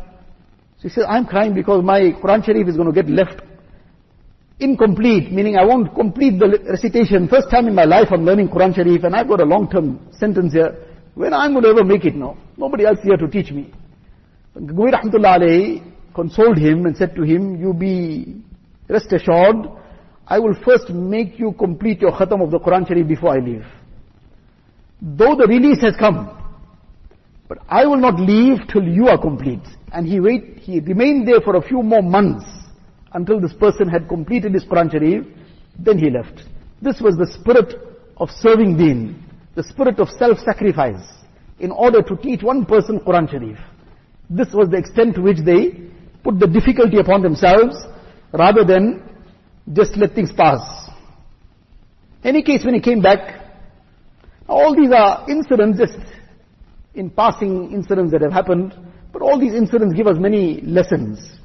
[0.77, 3.41] So he says, I'm crying because my Quran Sharif is going to get left
[4.59, 7.27] incomplete, meaning I won't complete the recitation.
[7.29, 10.53] First time in my life I'm learning Quran Sharif and I've got a long-term sentence
[10.53, 10.75] here.
[11.15, 12.37] When I'm going to ever make it now?
[12.57, 13.73] Nobody else here to teach me.
[14.55, 18.41] Gangohi Rahmatullah alayhi consoled him and said to him, you be
[18.89, 19.69] rest assured,
[20.27, 23.65] I will first make you complete your khatam of the Quran Sharif before I leave.
[25.01, 26.38] Though the release has come,
[27.49, 29.67] but I will not leave till you are complete.
[29.91, 32.45] And he wait, he remained there for a few more months
[33.13, 35.25] until this person had completed his Quran Sharif,
[35.77, 36.43] then he left.
[36.79, 37.73] This was the spirit
[38.17, 41.03] of serving deen, the spirit of self-sacrifice,
[41.59, 43.57] in order to teach one person Quran Sharif.
[44.29, 45.89] This was the extent to which they
[46.23, 47.75] put the difficulty upon themselves,
[48.31, 49.01] rather than
[49.73, 50.61] just let things pass.
[52.23, 53.43] Any case, when he came back,
[54.47, 55.97] all these are incidents, just
[56.93, 58.73] in passing incidents that have happened,
[59.11, 61.39] but all these incidents give us many lessons.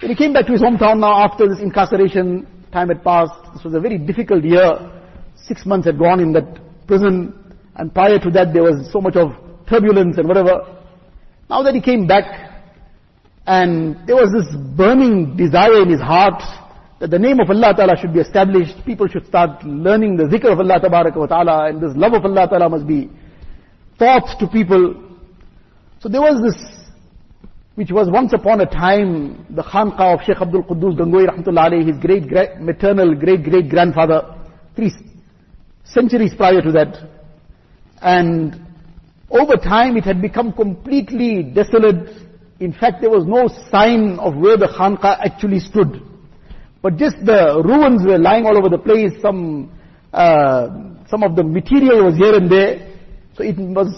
[0.00, 3.74] He came back to his hometown now after this incarceration, time had passed, this was
[3.74, 4.92] a very difficult year.
[5.34, 7.34] Six months had gone in that prison,
[7.76, 9.32] and prior to that there was so much of
[9.68, 10.82] turbulence and whatever.
[11.50, 12.24] Now that he came back,
[13.46, 16.42] and there was this burning desire in his heart
[17.00, 20.52] that the name of Allah Ta'ala should be established, people should start learning the zikr
[20.52, 23.08] of Allah Ta'ala, and this love of Allah Ta'ala must be
[23.98, 25.04] taught to people.
[26.00, 26.88] So there was this,
[27.74, 31.96] which was once upon a time the Khanqa of Sheikh Abdul Quddus Gangohi Rahmatullah his
[31.98, 34.34] great, great maternal great great grandfather,
[34.76, 34.92] three
[35.84, 36.96] centuries prior to that.
[38.00, 38.64] And
[39.30, 42.08] over time it had become completely desolate.
[42.60, 46.02] In fact, there was no sign of where the Khanqa actually stood.
[46.82, 49.12] But just the ruins were lying all over the place.
[49.20, 49.72] Some,
[50.12, 50.68] uh,
[51.08, 52.97] some of the material was here and there.
[53.38, 53.94] So it was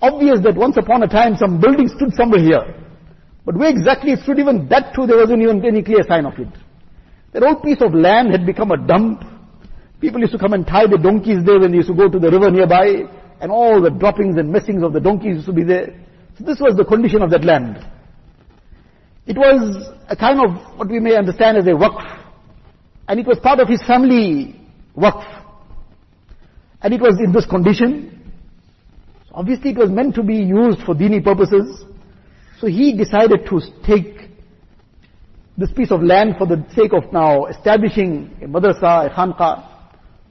[0.00, 2.62] obvious that once upon a time some building stood somewhere here.
[3.44, 6.38] But where exactly it stood, even that too, there wasn't even any clear sign of
[6.38, 6.48] it.
[7.32, 9.24] That old piece of land had become a dump.
[10.00, 12.18] People used to come and tie the donkeys there when they used to go to
[12.20, 13.02] the river nearby,
[13.40, 15.92] and all the droppings and messings of the donkeys used to be there.
[16.38, 17.84] So this was the condition of that land.
[19.26, 22.22] It was a kind of what we may understand as a waqf.
[23.08, 24.60] And it was part of his family
[24.96, 25.42] waqf.
[26.82, 28.13] And it was in this condition.
[29.34, 31.84] Obviously it was meant to be used for dini purposes.
[32.60, 34.30] So he decided to take
[35.58, 39.68] this piece of land for the sake of now establishing a madrasa, a khanqa.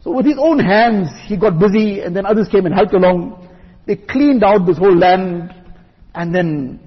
[0.03, 3.49] So with his own hands, he got busy and then others came and helped along.
[3.85, 5.53] They cleaned out this whole land
[6.15, 6.79] and then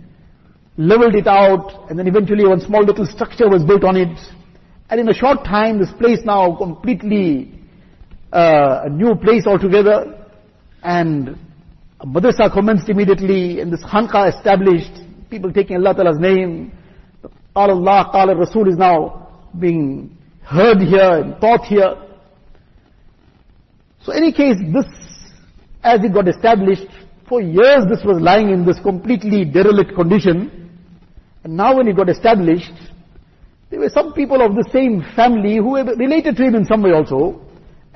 [0.79, 4.19] leveled it out and then eventually one small little structure was built on it.
[4.89, 7.53] And in a short time, this place now completely
[8.33, 10.27] uh, a new place altogether.
[10.83, 11.39] And
[12.07, 14.93] madrasa commenced immediately and this khanqa established,
[15.29, 16.73] people taking Allah Ta'ala's name.
[17.55, 21.95] Qala Allah, Qala Rasul is now being heard here and taught here.
[24.03, 24.87] So any case, this,
[25.83, 26.87] as it got established,
[27.29, 30.71] for years this was lying in this completely derelict condition.
[31.43, 32.73] And now when it got established,
[33.71, 36.83] there were some people of the same family who were related to him in some
[36.83, 37.41] way also,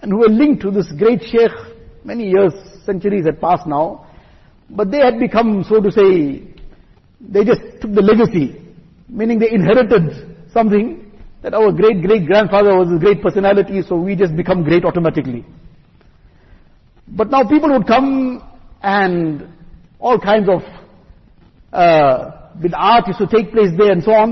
[0.03, 1.53] and who were linked to this great sheikh
[2.05, 2.53] many years,
[2.91, 4.07] centuries had passed now,
[4.79, 6.09] but they had become, so to say,
[7.35, 8.47] they just took the legacy,
[9.09, 10.05] meaning they inherited
[10.53, 10.87] something
[11.43, 15.45] that our great great grandfather was a great personality, so we just become great automatically.
[17.09, 18.43] But now people would come
[18.83, 19.49] and
[19.99, 20.63] all kinds of
[21.73, 24.31] uh, bid'at used to take place there and so on.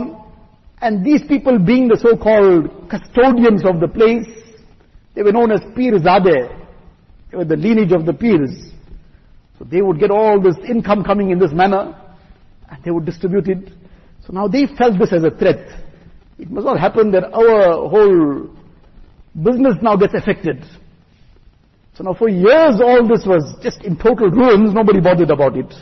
[0.80, 4.28] And these people being the so-called custodians of the place,
[5.14, 6.57] they were known as Pir Zadeh.
[7.30, 8.72] The lineage of the peers.
[9.58, 11.94] So they would get all this income coming in this manner,
[12.70, 13.70] and they would distribute it.
[14.26, 15.68] So now they felt this as a threat.
[16.38, 18.48] It must not happen that our whole
[19.42, 20.64] business now gets affected.
[21.94, 25.72] So now for years all this was just in total ruins, nobody bothered about it.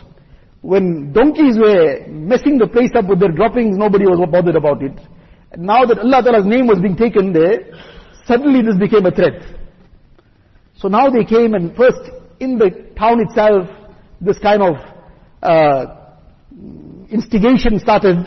[0.63, 4.99] When donkeys were messing the place up with their droppings, nobody was bothered about it.
[5.53, 7.67] And now that Allah Ta'ala's name was being taken there,
[8.27, 9.56] suddenly this became a threat.
[10.79, 13.69] So now they came and first in the town itself,
[14.21, 14.77] this kind of
[15.43, 15.97] uh,
[17.11, 18.27] instigation started.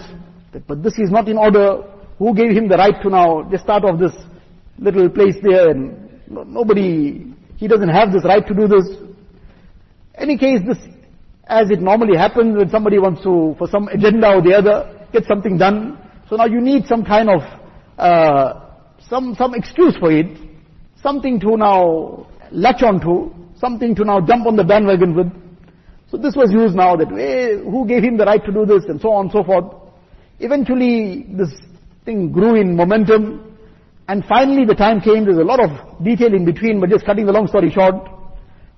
[0.67, 1.83] But this is not in order.
[2.17, 4.12] Who gave him the right to now just start off this
[4.77, 8.88] little place there and nobody, he doesn't have this right to do this.
[10.15, 10.77] Any case, this,
[11.45, 15.25] as it normally happens when somebody wants to, for some agenda or the other, get
[15.25, 15.97] something done.
[16.29, 17.41] So now you need some kind of,
[17.97, 18.69] uh,
[19.07, 20.38] some, some excuse for it.
[21.01, 23.33] Something to now latch on to.
[23.59, 25.31] Something to now jump on the bandwagon with.
[26.09, 28.99] So this was used now that, who gave him the right to do this and
[28.99, 29.65] so on and so forth.
[30.39, 31.49] Eventually this
[32.05, 33.57] thing grew in momentum
[34.07, 37.27] and finally the time came, there's a lot of detail in between, but just cutting
[37.27, 37.95] the long story short,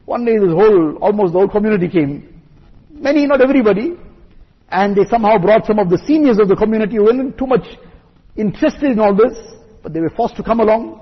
[0.05, 2.41] one day this whole, almost the whole community came.
[2.89, 3.97] Many, not everybody.
[4.69, 7.65] And they somehow brought some of the seniors of the community who weren't too much
[8.36, 9.38] interested in all this,
[9.81, 10.99] but they were forced to come along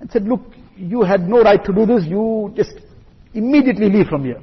[0.00, 0.40] and said, look,
[0.76, 2.74] you had no right to do this, you just
[3.34, 4.40] immediately leave from here.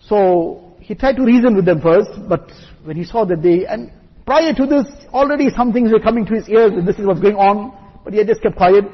[0.00, 2.50] So he tried to reason with them first, but
[2.84, 3.90] when he saw that they, and
[4.26, 7.20] prior to this, already some things were coming to his ears that this is what's
[7.20, 8.84] going on, but he had just kept quiet.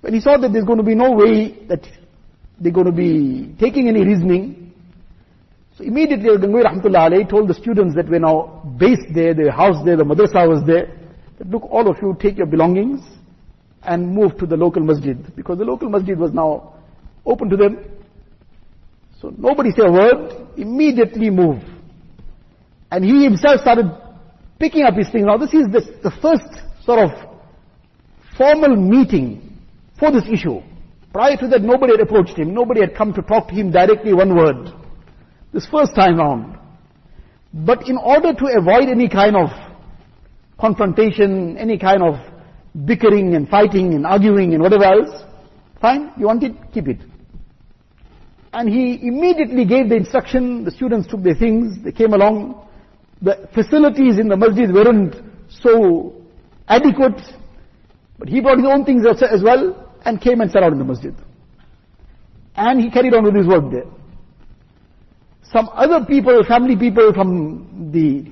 [0.00, 1.86] When he saw that there's going to be no way that
[2.58, 4.72] they're going to be taking any reasoning,
[5.76, 9.84] so immediately Gangohi Rahmatullah alayhi told the students that were now based there, the house
[9.84, 10.98] there, the madrasa was there,
[11.38, 13.00] that look, all of you take your belongings
[13.84, 16.74] and move to the local masjid, because the local masjid was now
[17.26, 17.84] open to them.
[19.20, 21.62] So nobody say a word, immediately move.
[22.90, 23.86] And he himself started
[24.58, 25.26] picking up his things.
[25.26, 26.44] Now this is the, the first
[26.84, 27.10] sort of
[28.36, 29.58] formal meeting
[29.98, 30.60] for this issue.
[31.12, 34.12] Prior to that nobody had approached him, nobody had come to talk to him directly
[34.12, 34.72] one word.
[35.52, 36.58] This first time round.
[37.52, 39.50] But in order to avoid any kind of
[40.58, 42.14] confrontation, any kind of
[42.84, 45.22] bickering and fighting and arguing and whatever else,
[45.80, 46.98] fine, you want it, keep it.
[48.52, 52.66] And he immediately gave the instruction, the students took their things, they came along.
[53.22, 55.16] The facilities in the masjid weren't
[55.48, 56.14] so
[56.68, 57.20] adequate,
[58.18, 60.84] but he brought his own things as well and came and sat out in the
[60.84, 61.14] masjid.
[62.56, 63.86] And he carried on with his work there.
[65.50, 68.24] Some other people, family people from the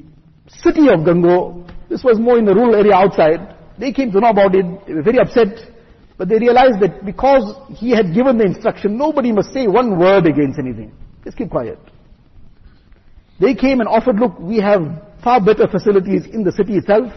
[0.63, 4.29] city of Gangoh, this was more in the rural area outside, they came to know
[4.29, 5.57] about it, they were very upset,
[6.19, 10.27] but they realized that because he had given the instruction, nobody must say one word
[10.27, 10.93] against anything.
[11.25, 11.79] Just keep quiet.
[13.41, 14.83] They came and offered, look, we have
[15.25, 17.11] far better facilities in the city itself.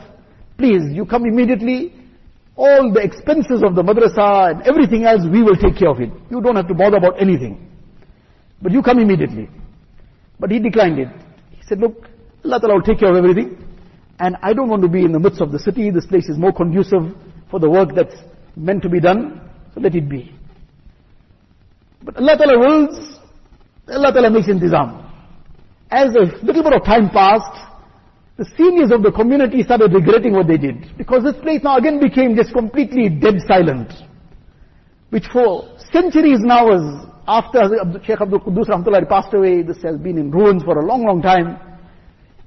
[0.57, 1.93] Please, you come immediately.
[2.55, 6.11] All the expenses of the madrasa and everything else, we will take care of it.
[6.31, 7.69] You don't have to bother about anything.
[8.61, 9.49] But you come immediately.
[10.39, 11.09] But he declined it.
[11.51, 12.07] He said, look,
[12.45, 13.62] Allah Ta'ala will take care of everything.
[14.23, 15.91] And I don't want to be in the midst of the city.
[15.91, 17.13] This place is more conducive
[17.51, 18.15] for the work that's
[18.55, 19.41] meant to be done,
[19.73, 20.33] so let it be.
[22.01, 23.19] But Allah Ta'ala wills,
[23.89, 25.11] Allah Ta'ala makes intizam.
[25.91, 27.67] As a little bit of time passed,
[28.37, 30.97] the seniors of the community started regretting what they did.
[30.97, 33.91] Because this place now again became just completely dead silent.
[35.09, 37.59] Which for centuries now was, after
[38.05, 41.21] Sheikh Abdul Quddus Rahmatullah passed away, this has been in ruins for a long, long
[41.21, 41.59] time.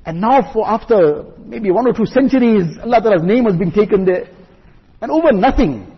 [0.07, 4.05] And now for after maybe one or two centuries, Allah Ta'ala's name has been taken
[4.05, 4.29] there.
[5.03, 5.93] And over nothing.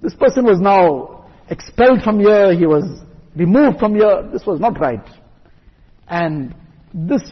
[0.00, 2.84] This person was now expelled from here, he was
[3.36, 4.26] removed from here.
[4.32, 5.06] This was not right.
[6.08, 6.54] And
[6.94, 7.22] this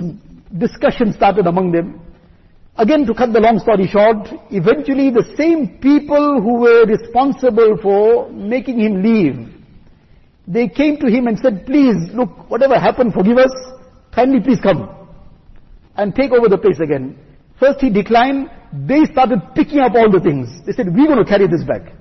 [0.57, 2.01] discussion started among them.
[2.77, 8.31] Again, to cut the long story short, eventually the same people who were responsible for
[8.31, 9.55] making him leave,
[10.47, 13.53] they came to him and said, please, look, whatever happened, forgive us,
[14.13, 15.00] kindly please come
[15.97, 17.19] and take over the place again.
[17.59, 20.49] First he declined, they started picking up all the things.
[20.65, 21.93] They said, we're going to carry this back.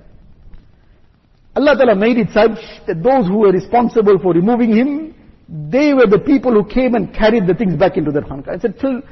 [1.56, 5.14] Allah Ta'ala made it such that those who were responsible for removing him,
[5.48, 8.48] they were the people who came and carried the things back into their khanqa.
[8.48, 9.02] I said, till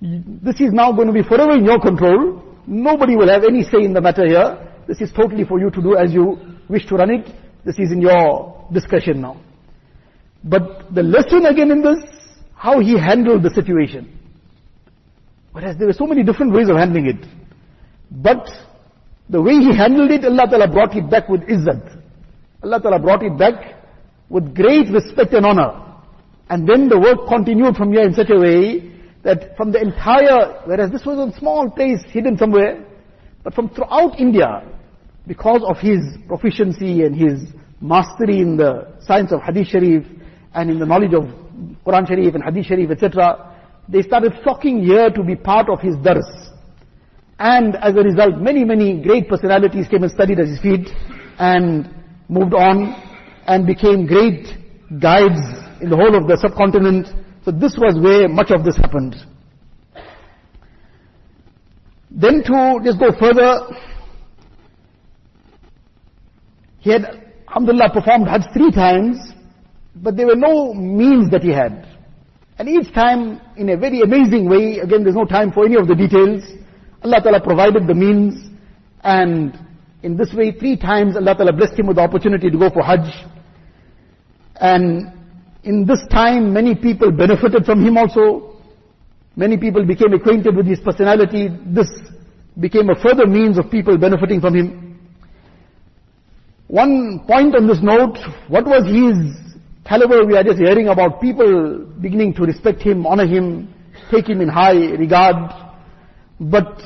[0.00, 2.42] this is now going to be forever in your control.
[2.66, 4.64] Nobody will have any say in the matter here.
[4.86, 7.26] This is totally for you to do as you wish to run it.
[7.64, 9.40] This is in your discretion now.
[10.44, 11.98] But the lesson again in this,
[12.54, 14.17] how he handled the situation.
[15.52, 17.26] Whereas there were so many different ways of handling it.
[18.10, 18.48] But
[19.28, 22.00] the way he handled it, Allah Ta'ala brought it back with izzat.
[22.62, 23.76] Allah Ta'ala brought it back
[24.28, 25.84] with great respect and honor.
[26.50, 28.90] And then the work continued from here in such a way
[29.22, 32.84] that from the entire, whereas this was a small place hidden somewhere,
[33.42, 34.64] but from throughout India,
[35.26, 40.04] because of his proficiency and his mastery in the science of Hadith Sharif
[40.54, 41.24] and in the knowledge of
[41.86, 43.54] Quran Sharif and Hadith Sharif, etc.,
[43.88, 46.26] they started flocking here to be part of his dars.
[47.38, 50.88] And as a result, many, many great personalities came and studied at his feet
[51.38, 51.88] and
[52.28, 52.94] moved on
[53.46, 54.46] and became great
[55.00, 55.40] guides
[55.80, 57.06] in the whole of the subcontinent.
[57.44, 59.16] So this was where much of this happened.
[62.10, 63.60] Then to just go further,
[66.80, 67.04] he had,
[67.46, 69.18] alhamdulillah, performed Hajj three times,
[69.94, 71.86] but there were no means that he had.
[72.58, 75.86] And each time, in a very amazing way, again there's no time for any of
[75.86, 76.42] the details,
[77.04, 78.50] Allah Ta'ala provided the means,
[79.04, 79.56] and
[80.02, 82.82] in this way, three times Allah Ta'ala blessed him with the opportunity to go for
[82.82, 83.08] Hajj.
[84.60, 85.12] And
[85.62, 88.56] in this time, many people benefited from him also.
[89.36, 91.48] Many people became acquainted with his personality.
[91.66, 91.88] This
[92.58, 94.98] became a further means of people benefiting from him.
[96.66, 99.47] One point on this note, what was his
[99.88, 100.24] caliber?
[100.24, 103.72] We are just hearing about people beginning to respect him, honor him,
[104.10, 105.36] take him in high regard.
[106.38, 106.80] But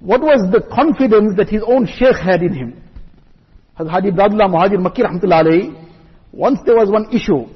[0.00, 2.82] what was the confidence that his own sheikh had in him?
[3.76, 5.84] Haji Abdullah Muhajir Makki Rahmatullah
[6.32, 7.46] once there was one issue,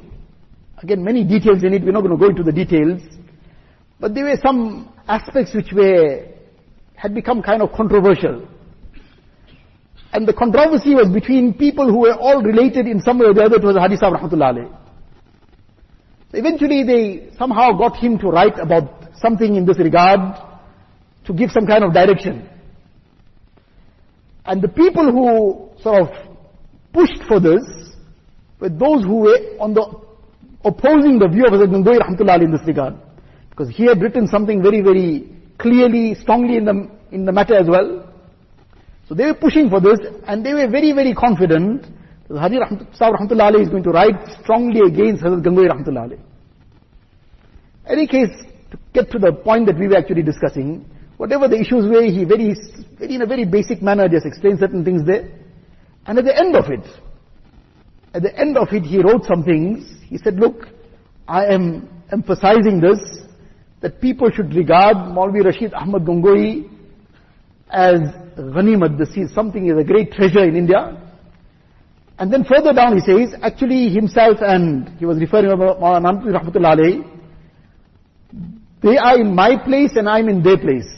[0.82, 3.02] again many details in it, we're not going to go into the details,
[3.98, 6.26] but there were some aspects which were,
[6.94, 8.46] had become kind of controversial.
[10.12, 13.42] And the controversy was between people who were all related in some way or the
[13.42, 14.77] other to Hadith Sahib Rahmatullah
[16.32, 20.20] Eventually they somehow got him to write about something in this regard,
[21.24, 22.48] to give some kind of direction.
[24.44, 26.08] And the people who sort of
[26.92, 27.62] pushed for this
[28.60, 29.84] were those who were on the
[30.64, 32.94] opposing the view of Hazrat Gangohi Rahmatullah in this regard.
[33.50, 37.66] Because he had written something very, very clearly, strongly in the, in the matter as
[37.68, 38.12] well.
[39.08, 41.86] So they were pushing for this and they were very, very confident
[42.30, 46.18] Haji Rahmatullah is going to write strongly against Hazrat Gangohi Rahmatullah Ali.
[47.88, 48.28] Any case,
[48.70, 50.84] to get to the point that we were actually discussing,
[51.16, 52.54] whatever the issues were, he very,
[52.98, 55.30] very, in a very basic manner just explained certain things there.
[56.06, 56.86] And at the end of it,
[58.12, 59.90] at the end of it, he wrote some things.
[60.06, 60.68] He said, look,
[61.26, 62.98] I am emphasizing this,
[63.80, 66.68] that people should regard Maulvi Rashid Ahmad Gangohi
[67.70, 68.00] as
[68.36, 69.00] ghanimat.
[69.16, 71.07] Is something, is a great treasure in India.
[72.18, 77.18] And then further down he says, actually himself and he was referring to Maulana Rahmatullah
[78.82, 80.88] they are in my place and I'm in their place.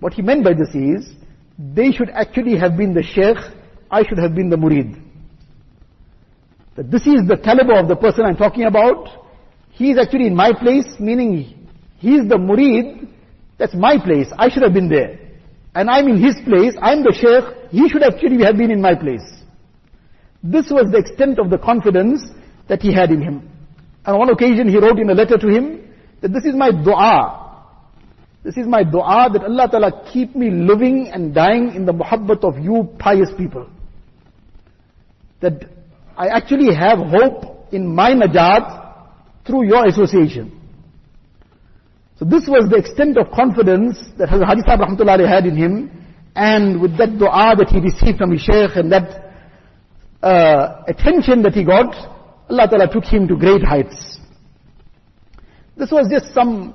[0.00, 1.08] What he meant by this is,
[1.56, 3.36] they should actually have been the sheikh,
[3.90, 5.00] I should have been the murid.
[6.74, 9.08] That this is the caliber of the person I'm talking about.
[9.70, 13.08] He is actually in my place, meaning he is the murid,
[13.58, 15.18] that's my place, I should have been there.
[15.74, 18.94] And I'm in his place, I'm the sheikh, he should actually have been in my
[18.94, 19.22] place.
[20.42, 22.22] This was the extent of the confidence
[22.68, 23.48] that he had in him.
[24.04, 25.88] And on one occasion he wrote in a letter to him,
[26.20, 27.38] that this is my dua.
[28.42, 32.42] This is my dua that Allah Ta'ala keep me living and dying in the muhabbat
[32.42, 33.68] of you pious people.
[35.40, 35.64] That
[36.16, 40.58] I actually have hope in my najat through your association.
[42.18, 46.96] So this was the extent of confidence that Hazrat Rahmatullah had in him, and with
[46.98, 49.21] that dua that he received from his sheikh and that
[50.22, 51.94] uh, attention that he got,
[52.50, 54.18] Allah Ta'ala took him to great heights.
[55.76, 56.74] This was just some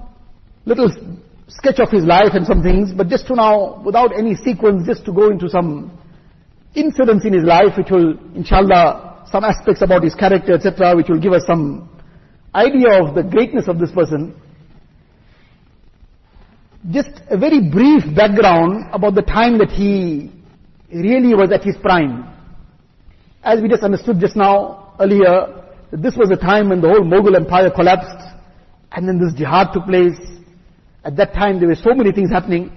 [0.65, 0.91] little
[1.47, 5.05] sketch of his life and some things, but just to now, without any sequence, just
[5.05, 5.97] to go into some
[6.75, 11.19] incidents in his life which will, inshallah, some aspects about his character, etc., which will
[11.19, 11.89] give us some
[12.53, 14.35] idea of the greatness of this person.
[16.91, 20.31] Just a very brief background about the time that he
[20.93, 22.36] really was at his prime.
[23.47, 27.33] As we just understood just now, earlier, this was the time when the whole Mughal
[27.33, 28.35] empire collapsed,
[28.91, 30.19] and then this jihad took place.
[31.05, 32.69] At that time there were so many things happening.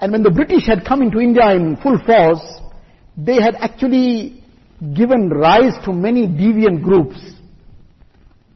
[0.00, 2.44] And when the British had come into India in full force,
[3.16, 4.44] they had actually
[4.94, 7.16] given rise to many deviant groups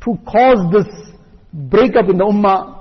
[0.05, 0.87] to cause this
[1.55, 2.79] breakup in the ummah,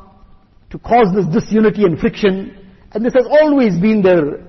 [0.71, 2.67] to cause this disunity and friction.
[2.91, 4.43] And this has always been their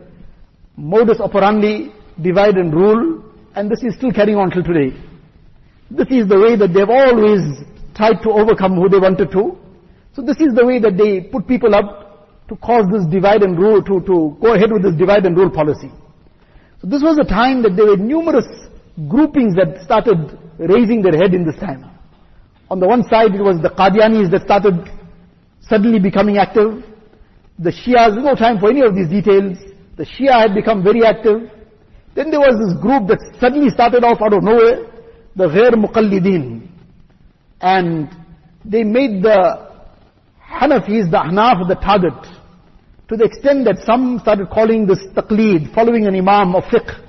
[0.77, 3.28] modus operandi, divide and rule,
[3.59, 4.94] and this is still carrying on till today.
[5.90, 7.42] This is the way that they've always
[7.96, 9.59] tried to overcome who they wanted to.
[10.14, 13.59] So this is the way that they put people up to cause this divide and
[13.59, 15.90] rule, to, to go ahead with this divide and rule policy.
[16.80, 18.46] So this was a time that there were numerous
[19.09, 21.90] groupings that started raising their head in this time.
[22.70, 24.86] On the one side it was the Qadianis that started
[25.61, 26.84] suddenly becoming active.
[27.59, 29.59] The Shias, no time for any of these details.
[29.96, 31.50] The Shia had become very active.
[32.14, 34.90] Then there was this group that suddenly started off out of nowhere,
[35.36, 36.68] the Ghair Muqallidin.
[37.61, 38.09] And
[38.64, 39.68] they made the
[40.42, 42.14] Hanafis, the Ahnaf, the target.
[43.09, 47.02] To the extent that some started calling this taqleed, following an imam of fiqh,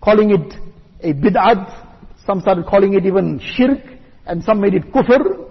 [0.00, 0.54] calling it
[1.02, 1.86] a bid'at,
[2.26, 3.78] some started calling it even shirk,
[4.26, 5.48] and some made it kufr,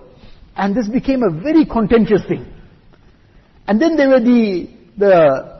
[0.56, 2.46] and this became a very contentious thing.
[3.68, 5.57] And then there were the, the,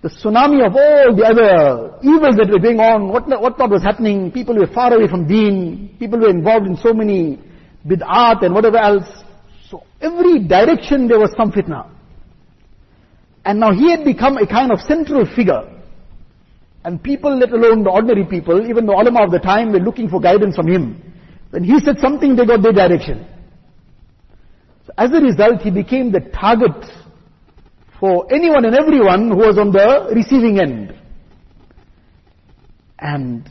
[0.00, 3.82] the tsunami of all the other evils that were going on, what, what not was
[3.82, 7.40] happening, people were far away from deen, people were involved in so many
[7.84, 9.06] bid'at and whatever else.
[9.68, 11.90] So every direction there was some fitna.
[13.44, 15.62] And now he had become a kind of central figure.
[16.84, 20.08] And people, let alone the ordinary people, even the ulama of the time were looking
[20.08, 21.02] for guidance from him.
[21.50, 23.26] When he said something, they got their direction.
[24.86, 26.72] So as a result, he became the target
[27.98, 30.94] for anyone and everyone who was on the receiving end.
[32.98, 33.48] And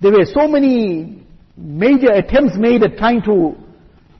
[0.00, 1.26] there were so many
[1.56, 3.54] major attempts made at trying to,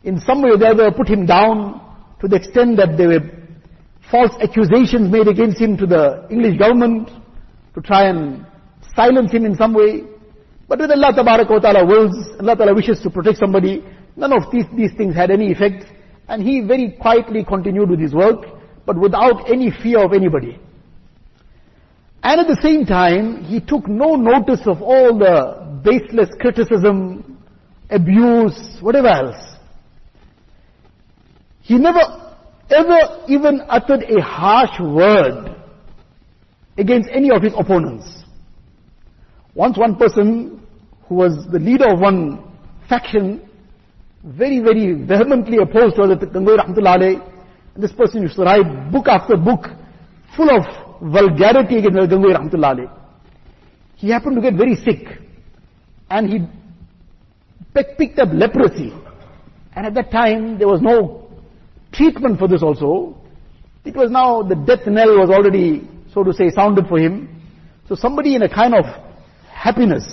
[0.04, 1.80] in some way or the other, put him down
[2.20, 3.30] to the extent that there were
[4.10, 7.10] false accusations made against him to the English government
[7.74, 8.46] to try and
[8.94, 10.02] silence him in some way.
[10.68, 13.84] But when Allah Ta'ala wills, Allah Ta'ala wishes to protect somebody,
[14.16, 15.84] none of these, these things had any effect.
[16.28, 18.44] And he very quietly continued with his work,
[18.86, 20.58] but without any fear of anybody.
[22.22, 27.38] And at the same time, he took no notice of all the baseless criticism,
[27.90, 29.56] abuse, whatever else.
[31.62, 32.00] He never
[32.70, 35.56] ever even uttered a harsh word
[36.78, 38.24] against any of his opponents.
[39.54, 40.66] Once one person
[41.06, 42.42] who was the leader of one
[42.88, 43.48] faction
[44.24, 47.31] very, very vehemently opposed to Hazrat Gangohi Rahmatullah
[47.76, 49.66] this person used to write book after book
[50.36, 50.64] full of
[51.02, 52.90] vulgarity against Gangohi Rahmatullah
[53.96, 55.18] He happened to get very sick
[56.10, 56.46] and he
[57.74, 58.92] picked up leprosy.
[59.74, 61.30] And at that time there was no
[61.92, 63.16] treatment for this also.
[63.84, 67.42] It was now the death knell was already, so to say, sounded for him.
[67.88, 68.84] So somebody in a kind of
[69.50, 70.04] happiness,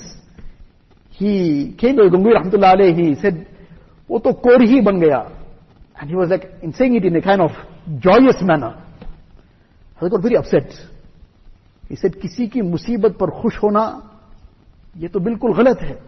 [1.09, 3.45] he came to Gangohi Rahmatullah he said,
[4.09, 5.38] वो तो core ही बन गया
[6.00, 7.50] And he was like, in saying it in a kind of
[8.00, 8.82] joyous manner.
[10.00, 10.72] I got very upset.
[11.88, 13.84] He said, किसी की मुसीबत पर खुश होना,
[14.96, 15.98] ये तो बिल्कुल गलत है.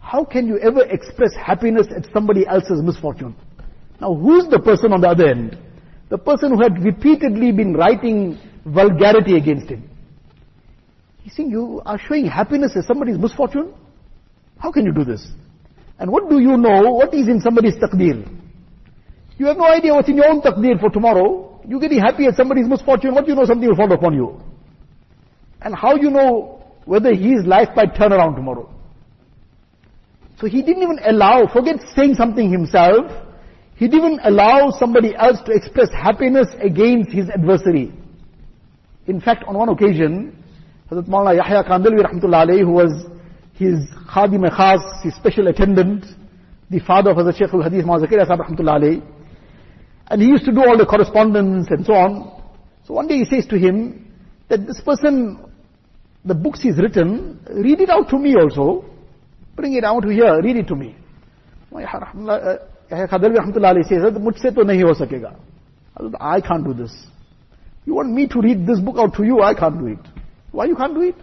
[0.00, 3.34] How can you ever express happiness at somebody else's misfortune?
[4.00, 5.58] Now who's the person on the other end?
[6.08, 9.88] The person who had repeatedly been writing vulgarity against him.
[11.22, 13.72] He's saying, you are showing happiness as somebody's misfortune?
[14.58, 15.26] How can you do this?
[15.98, 16.92] And what do you know?
[16.92, 18.26] What is in somebody's taqdeer?
[19.37, 21.61] You have no idea what's in your own taqdeer for tomorrow.
[21.67, 23.13] You're getting happy at somebody's misfortune.
[23.13, 24.39] What do you know something will fall upon you?
[25.61, 28.69] And how you know whether his life might turn around tomorrow?
[30.39, 33.11] So he didn't even allow, forget saying something himself,
[33.75, 37.93] he didn't even allow somebody else to express happiness against his adversary.
[39.07, 40.43] In fact, on one occasion,
[40.89, 43.05] Hazrat Maulana Yahya Kandhlawi rahmatullah who was
[43.53, 43.79] his
[44.09, 46.05] khadim khas, his special attendant,
[46.69, 49.14] the father of Hazrat Shaykh al-Hadith Maulana Sahib rahmatullah
[50.08, 52.42] and he used to do all the correspondence and so on.
[52.86, 54.06] So one day he says to him
[54.48, 55.38] that this person,
[56.24, 58.84] the books he's written, read it out to me also.
[59.56, 60.96] Bring it out here, read it to me.
[61.72, 65.36] Yahya Kandalwi rahmatullah alayhi says, मुझसे तो नहीं हो सकेगा.
[66.20, 67.06] I can't do this.
[67.84, 69.40] You want me to read this book out to you?
[69.42, 69.98] I can't do it.
[70.50, 71.14] Why you can't do it?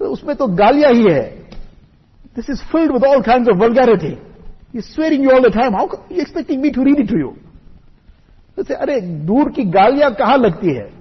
[0.00, 1.32] उसमें तो गालियां ही है.
[2.34, 4.18] This is filled with all kinds of vulgarity.
[4.72, 5.72] He's swearing you all the time.
[5.72, 7.30] How are you expecting me to read it to you?
[7.30, 7.49] तो
[8.67, 10.91] say, Are, dur ki galiya kaha lagti hai?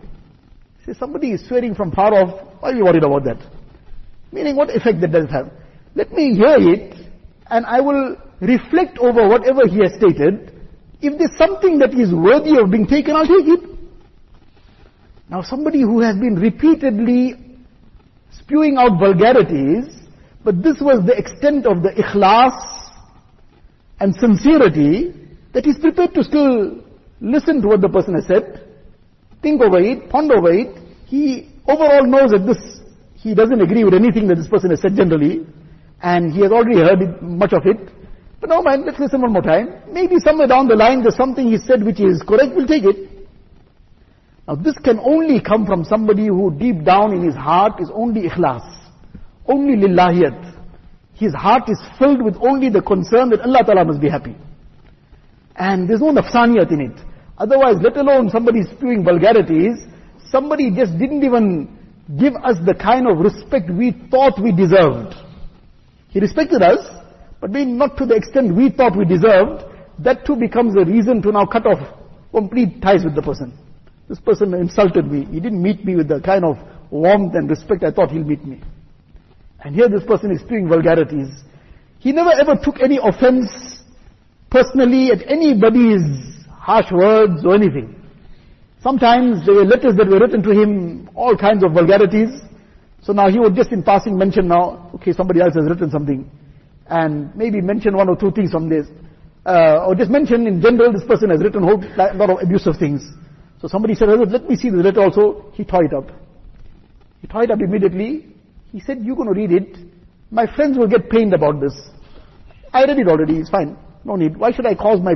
[0.87, 3.39] Say, somebody is swearing from far off, why are you worried about that?
[4.33, 5.51] Meaning, what effect that does have?
[5.95, 6.95] Let me hear it,
[7.51, 10.53] and I will reflect over whatever he has stated.
[11.03, 13.71] If there's something that is worthy of being taken, I'll take it.
[15.29, 17.35] Now, somebody who has been repeatedly
[18.33, 19.87] spewing out vulgarities,
[20.45, 22.91] but this was the extent of the ikhlas
[24.01, 25.15] and sincerity
[25.53, 26.83] that he's prepared to still
[27.21, 28.67] listen to what the person has said,
[29.43, 30.77] think over it, ponder over it.
[31.07, 32.81] He overall knows that this,
[33.15, 35.47] he doesn't agree with anything that this person has said generally,
[36.03, 37.91] and he has already heard it, much of it.
[38.41, 39.83] But no mind, let's listen one more time.
[39.93, 43.11] Maybe somewhere down the line there's something he said which is correct, we'll take it.
[44.49, 48.29] Now this can only come from somebody who deep down in his heart is only
[48.29, 48.65] ikhlas,
[49.47, 50.57] only lillahiyat.
[51.15, 54.35] His heart is filled with only the concern that Allah Ta'ala must be happy.
[55.55, 57.10] And there's no nafsaniyat in it.
[57.41, 59.79] Otherwise, let alone somebody spewing vulgarities,
[60.31, 61.75] somebody just didn't even
[62.19, 65.15] give us the kind of respect we thought we deserved.
[66.09, 66.87] He respected us,
[67.41, 69.65] but maybe not to the extent we thought we deserved.
[69.99, 71.81] That too becomes a reason to now cut off
[72.31, 73.57] complete ties with the person.
[74.07, 75.25] This person insulted me.
[75.25, 76.57] He didn't meet me with the kind of
[76.91, 78.61] warmth and respect I thought he'll meet me.
[79.65, 81.29] And here this person is spewing vulgarities.
[82.01, 83.49] He never ever took any offense
[84.51, 86.40] personally at anybody's
[86.71, 87.89] harsh words or anything.
[88.83, 92.31] Sometimes there were letters that were written to him, all kinds of vulgarities.
[93.03, 96.31] So now he would just in passing mention now, okay, somebody else has written something.
[96.87, 98.87] And maybe mention one or two things from this.
[99.45, 102.77] Uh, or just mention in general, this person has written a whole lot of abusive
[102.79, 103.03] things.
[103.61, 105.51] So somebody said, let me see the letter also.
[105.55, 106.09] He tore it up.
[107.21, 108.27] He tore it up immediately.
[108.73, 109.77] He said, you're going to read it.
[110.31, 111.75] My friends will get pained about this.
[112.73, 113.77] I read it already, it's fine.
[114.05, 114.37] No need.
[114.37, 115.15] Why should I cause my...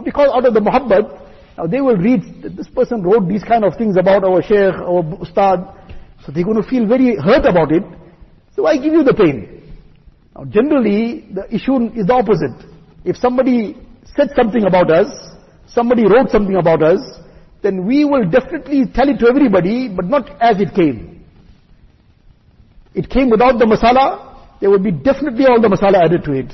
[0.00, 1.20] because out of the muhabbat,
[1.58, 4.74] now they will read, that this person wrote these kind of things about our sheikh,
[4.74, 5.68] our ustad,
[6.24, 7.82] so they're going to feel very hurt about it.
[8.56, 9.62] So I give you the pain.
[10.34, 12.56] Now generally, the issue is the opposite.
[13.04, 13.76] If somebody
[14.16, 15.08] said something about us,
[15.66, 17.00] somebody wrote something about us,
[17.62, 21.24] then we will definitely tell it to everybody, but not as it came.
[22.94, 26.52] It came without the masala, there will be definitely all the masala added to it.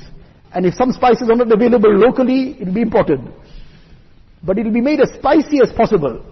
[0.53, 3.19] And if some spices are not available locally, it will be imported.
[4.43, 6.25] But it will be made as spicy as possible.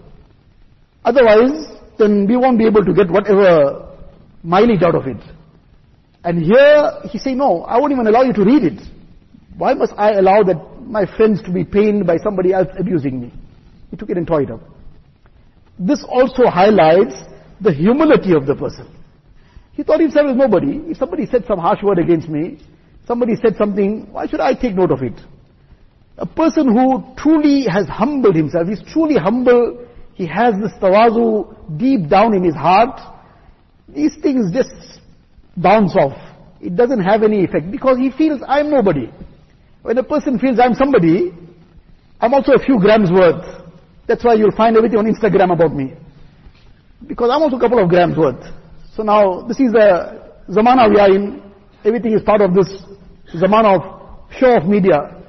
[1.05, 3.87] Otherwise, then we won't be able to get whatever
[4.43, 5.17] mileage out of it.
[6.23, 8.81] And here, he say, no, I won't even allow you to read it.
[9.57, 13.33] Why must I allow that my friends to be pained by somebody else abusing me?
[13.91, 14.61] He took it and tore it up.
[15.79, 17.15] This also highlights
[17.61, 18.93] the humility of the person.
[19.73, 20.81] He thought himself as nobody.
[20.87, 22.59] If somebody said some harsh word against me,
[23.07, 25.13] somebody said something, why should I take note of it?
[26.17, 32.09] A person who truly has humbled himself, he's truly humble, he has this tawazu deep
[32.09, 32.99] down in his heart,
[33.87, 35.01] these things just
[35.55, 36.17] bounce off.
[36.59, 39.09] It doesn't have any effect because he feels I'm nobody.
[39.83, 41.31] When a person feels I'm somebody,
[42.19, 43.63] I'm also a few grams worth.
[44.07, 45.93] That's why you'll find everything on Instagram about me.
[47.05, 48.43] Because I'm also a couple of grams worth.
[48.95, 51.43] So now, this is the zamana we are in.
[51.85, 52.67] Everything is part of this
[53.35, 55.23] zamana of show of media.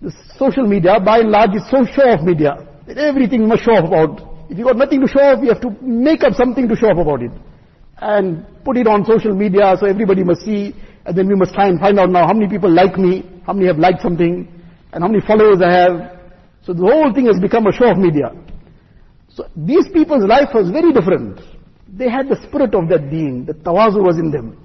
[0.00, 2.66] The social media, by and large, is so show of media.
[2.88, 4.48] Everything must show off about.
[4.50, 6.88] If you got nothing to show off, you have to make up something to show
[6.88, 7.30] off about it.
[7.98, 10.74] And put it on social media so everybody must see.
[11.04, 13.52] And then we must try and find out now how many people like me, how
[13.52, 14.48] many have liked something,
[14.92, 16.18] and how many followers I have.
[16.64, 18.32] So the whole thing has become a show of media.
[19.28, 21.40] So these people's life was very different.
[21.88, 24.58] They had the spirit of that deen, the tawazu was in them.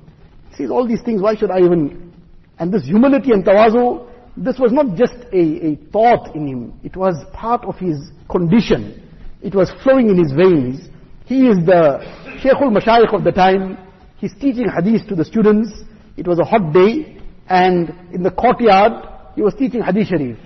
[0.58, 2.14] See, all these things, why should I even...
[2.60, 6.80] And this humility and tawazu, this was not just a, a thought in him.
[6.84, 9.02] It was part of his condition.
[9.42, 10.90] It was flowing in his veins.
[11.26, 12.00] He is the
[12.44, 13.78] Shaykhul Mashayikh of the time.
[14.18, 15.72] He's teaching hadith to the students.
[16.18, 17.18] It was a hot day.
[17.48, 20.38] And in the courtyard, he was teaching hadith sharif.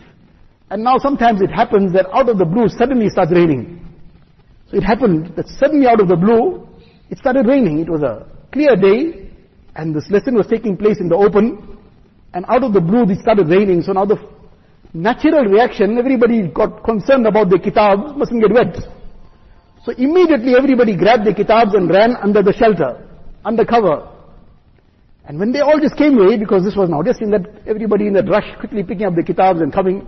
[0.70, 3.86] And now sometimes it happens that out of the blue suddenly it starts raining.
[4.70, 6.68] So it happened that suddenly out of the blue,
[7.10, 7.80] it started raining.
[7.80, 9.32] It was a clear day,
[9.76, 11.69] and this lesson was taking place in the open,
[12.34, 13.82] and out of the blue it started raining.
[13.82, 14.18] So now the
[14.94, 18.78] natural reaction, everybody got concerned about the kitabs, mustn't get wet.
[19.86, 23.08] So immediately everybody grabbed the kitabs and ran under the shelter,
[23.46, 24.08] under cover.
[25.26, 28.08] And when they all just came away, because this was now just in that, everybody
[28.08, 30.08] in that rush quickly picking up the kitabs and coming,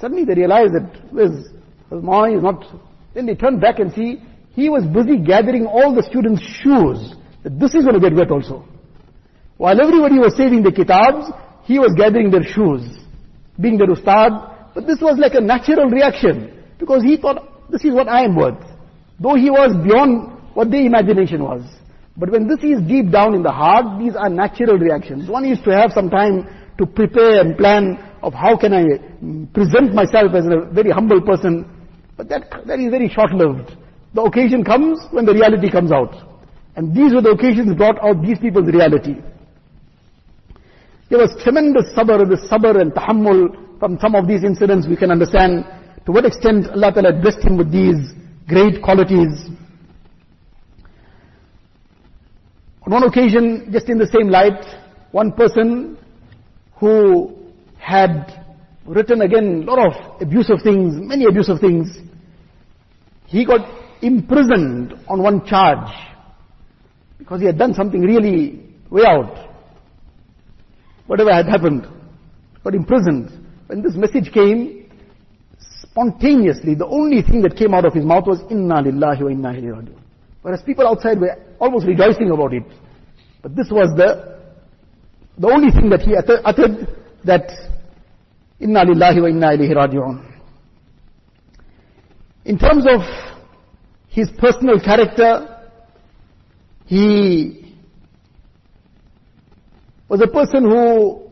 [0.00, 1.48] Suddenly they realized that his,
[1.90, 2.64] his mom is not,
[3.12, 4.22] then they turned back and see,
[4.52, 8.30] he was busy gathering all the students' shoes, that this is going to get wet
[8.30, 8.64] also.
[9.60, 11.28] While everybody was saving the kitabs,
[11.64, 12.80] he was gathering their shoes,
[13.60, 14.32] being their ustad,
[14.74, 18.36] but this was like a natural reaction, because he thought, this is what I am
[18.36, 18.64] worth.
[19.20, 21.60] Though he was beyond what their imagination was.
[22.16, 25.28] But when this is deep down in the heart, these are natural reactions.
[25.28, 26.48] One is to have some time
[26.78, 28.84] to prepare and plan of how can I
[29.52, 31.68] present myself as a very humble person.
[32.16, 33.76] But that, that is very short-lived.
[34.14, 36.16] The occasion comes when the reality comes out.
[36.76, 39.16] And these were the occasions brought out these people's reality.
[41.10, 45.10] There was tremendous sabr, the sabr and tahammul from some of these incidents we can
[45.10, 45.64] understand
[46.06, 48.12] to what extent Allah Ta'ala blessed him with these
[48.46, 49.50] great qualities.
[52.86, 54.64] On one occasion, just in the same light,
[55.10, 55.98] one person
[56.76, 57.36] who
[57.76, 58.44] had
[58.86, 61.88] written again a lot of abusive things, many abusive things.
[63.26, 63.66] He got
[64.00, 65.90] imprisoned on one charge
[67.18, 69.49] because he had done something really way out.
[71.10, 71.88] Whatever had happened,
[72.62, 73.32] got imprisoned.
[73.66, 74.88] When this message came,
[75.82, 79.48] spontaneously, the only thing that came out of his mouth was, Inna lillahi wa inna
[79.48, 79.92] ilayhi
[80.42, 82.62] Whereas people outside were almost rejoicing about it.
[83.42, 84.38] But this was the,
[85.36, 86.86] the only thing that he uttered
[87.24, 87.50] that,
[88.60, 90.32] Inna lillahi wa inna ilayhi raji'un.
[92.44, 93.00] In terms of
[94.06, 95.60] his personal character,
[96.86, 97.69] he
[100.10, 101.30] was a person who,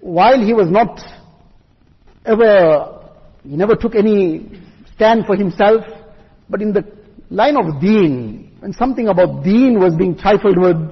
[0.00, 0.98] while he was not
[2.24, 3.10] ever,
[3.42, 4.50] he never took any
[4.94, 5.84] stand for himself,
[6.48, 6.82] but in the
[7.28, 10.90] line of deen, when something about deen was being trifled with,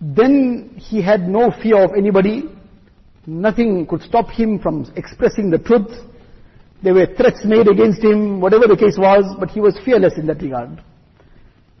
[0.00, 2.44] then he had no fear of anybody.
[3.26, 5.92] Nothing could stop him from expressing the truth.
[6.82, 10.26] There were threats made against him, whatever the case was, but he was fearless in
[10.28, 10.82] that regard.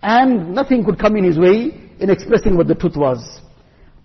[0.02, 3.40] And nothing could come in his way in expressing what the truth was.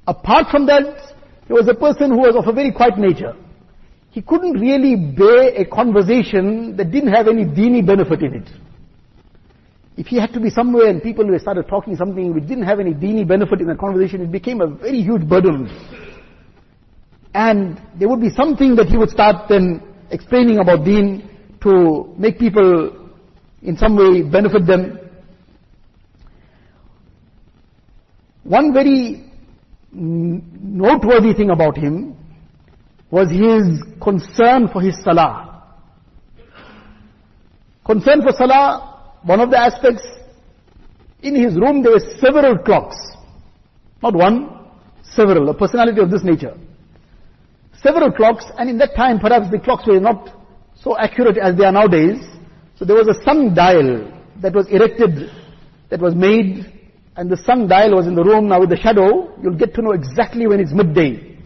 [0.08, 1.16] Apart from that,
[1.48, 3.36] he was a person who was of a very quiet nature.
[4.12, 8.50] He couldn't really bear a conversation that didn't have any deeny benefit in it.
[9.98, 12.94] If he had to be somewhere and people started talking something which didn't have any
[12.94, 15.70] deeny benefit in the conversation, it became a very huge burden.
[17.34, 19.82] And there would be something that he would start then
[20.12, 21.30] explaining about deen
[21.62, 23.10] to make people
[23.62, 25.00] in some way benefit them.
[28.44, 29.25] One very
[29.96, 32.16] noteworthy thing about him
[33.10, 35.64] was his concern for his salah.
[37.86, 40.04] Concern for salah one of the aspects,
[41.24, 42.96] in his room there were several clocks.
[44.04, 44.68] Not one,
[45.02, 46.56] several, a personality of this nature.
[47.82, 50.30] Several clocks, and in that time perhaps the clocks were not
[50.76, 52.18] so accurate as they are nowadays.
[52.78, 55.32] So there was a sun dial that was erected,
[55.90, 56.75] that was made,
[57.18, 58.48] and the sun dial was in the room.
[58.48, 61.38] Now with the shadow, you'll get to know exactly when it's midday.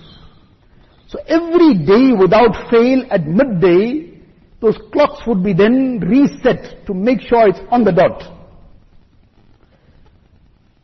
[1.07, 4.21] So every day without fail at midday,
[4.61, 8.35] those clocks would be then reset to make sure it's on the dot.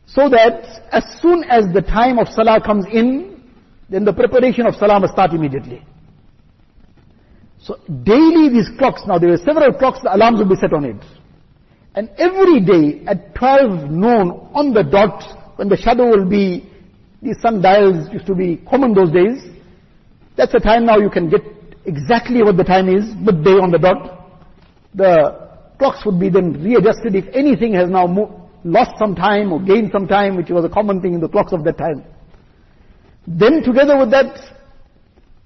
[0.06, 3.42] So that as soon as the time of Salah comes in,
[3.88, 5.84] then the preparation of Salah must start immediately.
[7.58, 10.84] So daily these clocks, now there were several clocks, the alarms would be set on
[10.84, 11.04] it.
[11.96, 16.70] And every day at 12 noon on the dot, when the shadow will be,
[17.22, 19.42] these sundials used to be common those days,
[20.36, 21.40] that's the time now you can get
[21.86, 24.28] exactly what the time is, midday on the dot.
[24.94, 28.06] The clocks would be then readjusted if anything has now
[28.62, 31.54] lost some time or gained some time, which was a common thing in the clocks
[31.54, 32.04] of that time.
[33.26, 34.38] Then together with that,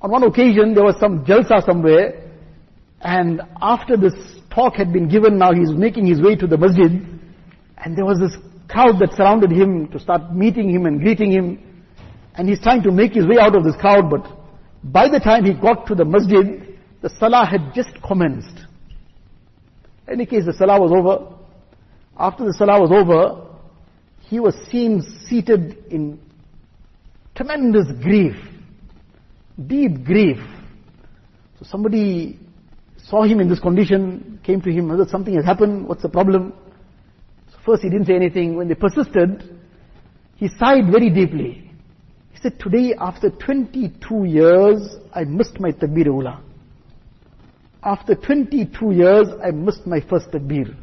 [0.00, 2.28] on one occasion there was some jalsa somewhere,
[3.02, 4.14] and after this
[4.50, 6.90] talk had been given, now he's making his way to the masjid,
[7.78, 8.36] and there was this
[8.68, 11.58] crowd that surrounded him to start meeting him and greeting him,
[12.34, 14.26] and he's trying to make his way out of this crowd, but
[14.84, 18.66] by the time he got to the masjid, the salah had just commenced.
[20.06, 21.34] In any case, the salah was over.
[22.18, 23.46] After the salah was over,
[24.20, 26.20] he was seen seated in
[27.34, 28.36] tremendous grief,
[29.66, 30.38] deep grief.
[31.58, 32.38] So somebody
[33.10, 36.52] saw him in this condition, came to him, whether something has happened, what's the problem?
[37.50, 38.56] So first he didn't say anything.
[38.56, 39.58] When they persisted,
[40.36, 41.70] he sighed very deeply.
[42.32, 46.40] He said, today after 22 years, I missed my takbir ula.
[47.82, 50.76] After 22 years, I missed my first takbir.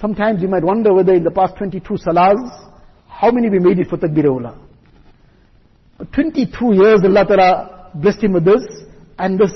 [0.00, 2.72] Sometimes you might wonder whether in the past 22 salahs,
[3.08, 4.58] how many we made it for takbir ula.
[5.98, 8.62] But 22 years, Allah Ta'ala blessed him with this,
[9.18, 9.52] and this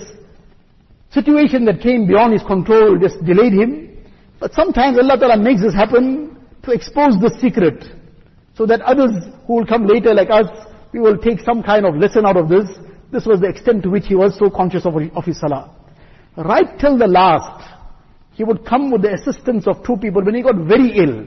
[1.12, 3.96] situation that came beyond his control just delayed him.
[4.40, 7.84] But sometimes Allah Ta'ala makes this happen to expose the secret
[8.54, 9.12] so that others
[9.46, 10.48] who will come later like us,
[10.92, 12.68] we will take some kind of lesson out of this.
[13.12, 15.76] This was the extent to which he was so conscious of, of his salah.
[16.36, 17.68] Right till the last,
[18.32, 20.24] he would come with the assistance of two people.
[20.24, 21.26] When he got very ill,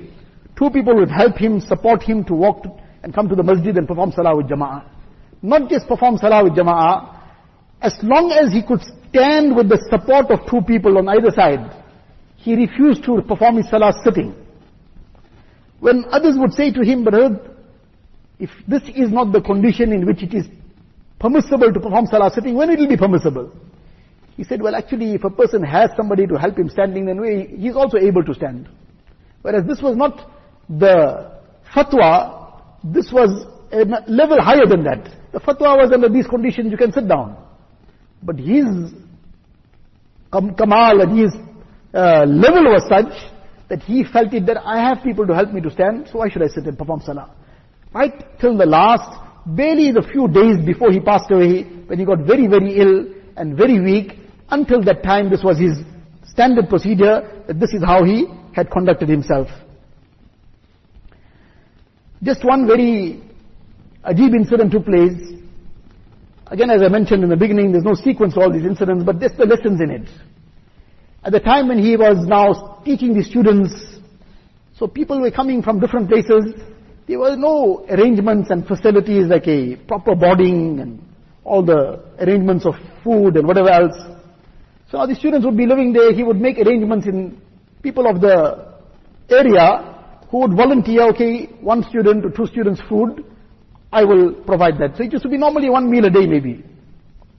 [0.57, 2.71] two people would help him, support him to walk to,
[3.03, 4.83] and come to the masjid and perform salah with jama'ah.
[5.41, 7.21] Not just perform salah with jama'ah,
[7.81, 8.81] as long as he could
[9.15, 11.71] stand with the support of two people on either side,
[12.35, 14.35] he refused to perform his salah sitting.
[15.79, 17.13] When others would say to him, but
[18.39, 20.45] if this is not the condition in which it is
[21.19, 23.51] permissible to perform salah sitting, when it will be permissible?
[24.35, 27.67] He said, well actually if a person has somebody to help him standing, then he
[27.67, 28.67] is also able to stand.
[29.41, 30.29] Whereas this was not
[30.67, 31.31] the
[31.73, 35.09] fatwa, this was a level higher than that.
[35.31, 37.44] The fatwa was under these conditions you can sit down.
[38.25, 38.91] But his
[40.31, 41.31] kamal and his
[41.93, 43.13] uh, level was such
[43.69, 46.29] that he felt it that I have people to help me to stand, so why
[46.29, 47.33] should I sit and perform salah?
[47.93, 52.19] Right till the last, barely the few days before he passed away, when he got
[52.19, 53.05] very, very ill
[53.37, 54.19] and very weak,
[54.49, 55.77] until that time this was his
[56.27, 59.47] standard procedure, that this is how he had conducted himself.
[62.23, 63.23] Just one very
[64.03, 65.13] ajib incident took place.
[66.47, 69.19] Again, as I mentioned in the beginning, there's no sequence to all these incidents, but
[69.19, 70.07] just the lessons in it.
[71.23, 73.73] At the time when he was now teaching the students,
[74.77, 76.53] so people were coming from different places,
[77.07, 81.01] there were no arrangements and facilities like a proper boarding and
[81.43, 83.95] all the arrangements of food and whatever else.
[84.91, 87.41] So now the students would be living there, he would make arrangements in
[87.81, 88.75] people of the
[89.29, 89.95] area
[90.29, 93.25] who would volunteer, okay, one student or two students food,
[93.91, 94.97] I will provide that.
[94.97, 96.63] So it used to be normally one meal a day maybe.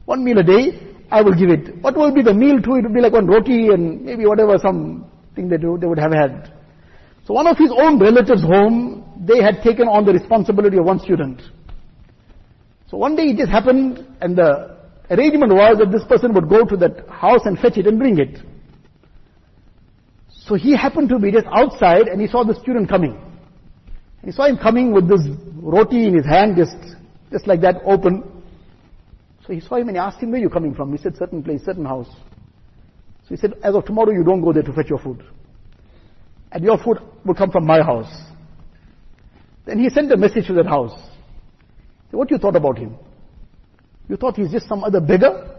[0.05, 0.81] One meal a day,
[1.11, 1.83] I will give it.
[1.83, 2.77] What will be the meal too?
[2.77, 6.13] It would be like one roti and maybe whatever, something they, do, they would have
[6.13, 6.53] had.
[7.27, 11.01] So one of his own relatives home, they had taken on the responsibility of one
[11.01, 11.43] student.
[12.89, 14.79] So one day it just happened and the
[15.11, 18.19] arrangement was that this person would go to that house and fetch it and bring
[18.19, 18.39] it.
[20.29, 23.21] So he happened to be just outside and he saw the student coming.
[24.27, 25.21] He saw him coming with this
[25.55, 26.77] roti in his hand, just,
[27.31, 28.25] just like that, open.
[29.47, 30.91] So he saw him and he asked him, where are you coming from?
[30.91, 32.09] He said, certain place, certain house.
[33.23, 35.23] So he said, as of tomorrow you don't go there to fetch your food.
[36.51, 38.13] And your food will come from my house.
[39.65, 40.99] Then he sent a message to that house.
[42.11, 42.97] So what you thought about him?
[44.09, 45.57] You thought he's just some other beggar?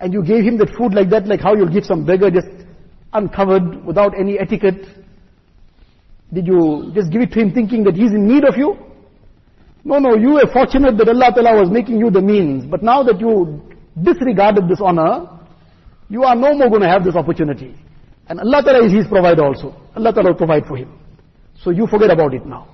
[0.00, 2.48] And you gave him that food like that, like how you'll give some beggar just
[3.12, 4.99] uncovered, without any etiquette?
[6.32, 8.76] Did you just give it to him thinking that he's in need of you?
[9.84, 12.66] No, no, you were fortunate that Allah Ta'ala was making you the means.
[12.66, 13.62] But now that you
[14.00, 15.28] disregarded this honor,
[16.08, 17.74] you are no more going to have this opportunity.
[18.28, 19.74] And Allah Ta'ala is His provider also.
[19.96, 20.96] Allah Ta'ala will provide for him.
[21.62, 22.68] So you forget about it now.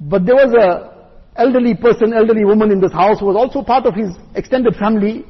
[0.00, 0.98] But there was a
[1.38, 5.24] elderly person, elderly woman in this house who was also part of his extended family.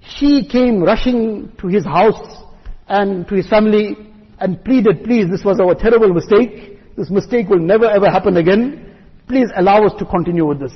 [0.00, 2.42] She came rushing to his house
[2.88, 4.09] and to his family
[4.40, 6.78] and pleaded, please, this was our terrible mistake.
[6.96, 8.96] This mistake will never ever happen again.
[9.28, 10.72] Please allow us to continue with this.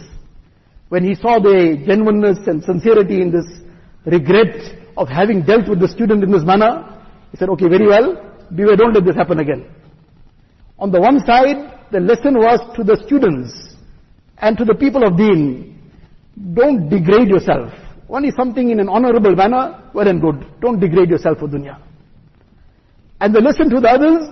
[0.91, 3.47] When he saw the genuineness and sincerity in this
[4.05, 4.55] regret
[4.97, 7.03] of having dealt with the student in this manner,
[7.33, 8.15] he said, okay, very well,
[8.55, 9.67] beware, don't let this happen again.
[10.79, 13.77] On the one side, the lesson was to the students
[14.39, 15.81] and to the people of deen,
[16.53, 17.73] don't degrade yourself.
[18.07, 20.47] One is something in an honorable manner, well and good.
[20.61, 21.81] Don't degrade yourself for dunya.
[23.21, 24.29] And they listen to the others,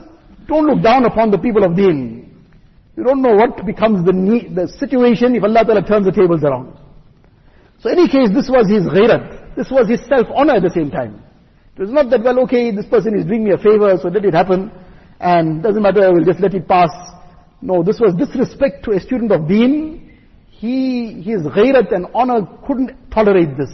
[0.47, 2.23] don't look down upon the people of deen.
[2.97, 6.77] You don't know what becomes the, the situation if Allah Ta'ala turns the tables around.
[7.81, 9.57] So in any case, this was his ghairat.
[9.57, 11.23] This was his self-honor at the same time.
[11.77, 14.25] It was not that, well, okay, this person is doing me a favor, so let
[14.25, 14.71] it happen,
[15.21, 16.91] and doesn't matter, I will just let it pass.
[17.63, 20.19] No, this was disrespect to a student of deen.
[20.51, 23.71] He, his ghairat and honor couldn't tolerate this.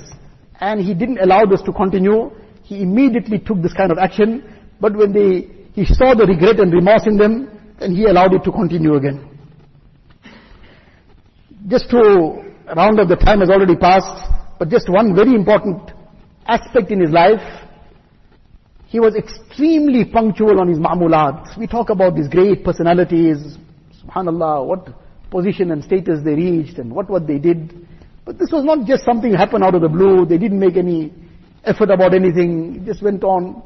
[0.60, 2.30] And he didn't allow this to continue.
[2.62, 4.42] He immediately took this kind of action.
[4.80, 8.44] But when they, he saw the regret and remorse in them, then he allowed it
[8.44, 9.24] to continue again.
[11.68, 15.90] Just to round up, the time has already passed, but just one very important
[16.46, 17.42] aspect in his life,
[18.86, 21.58] he was extremely punctual on his ma'mulat.
[21.58, 23.58] We talk about these great personalities,
[24.02, 24.88] subhanallah, what
[25.30, 27.86] position and status they reached and what what they did.
[28.24, 30.24] But this was not just something happened out of the blue.
[30.24, 31.12] They didn't make any
[31.64, 32.76] effort about anything.
[32.76, 33.62] It just went on.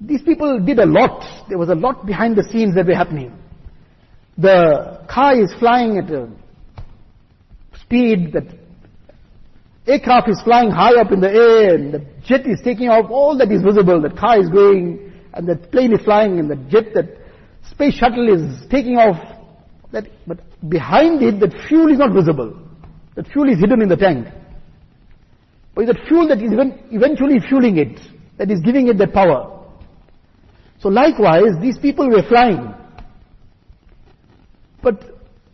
[0.00, 1.48] These people did a lot.
[1.48, 3.32] There was a lot behind the scenes that were happening.
[4.36, 6.28] The car is flying at a
[7.80, 8.44] speed that
[9.88, 13.36] aircraft is flying high up in the air and the jet is taking off, all
[13.38, 14.00] that is visible.
[14.00, 17.06] The car is going and the plane is flying and the jet, that
[17.68, 19.16] space shuttle is taking off.
[19.90, 20.38] That, but
[20.68, 22.56] behind it, that fuel is not visible.
[23.16, 24.28] That fuel is hidden in the tank.
[25.74, 26.52] But that fuel that is
[26.92, 27.98] eventually fueling it,
[28.36, 29.57] that is giving it that power.
[30.80, 32.72] So likewise, these people were flying.
[34.82, 35.02] But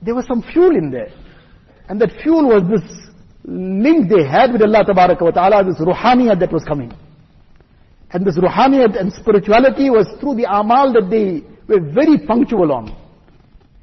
[0.02, 1.12] there was some fuel in there.
[1.88, 3.04] And that fuel was this
[3.44, 6.92] link they had with Allah wa ta'ala, this ruhaniyat that was coming.
[8.10, 12.94] And this ruhaniyat and spirituality was through the amal that they were very punctual on.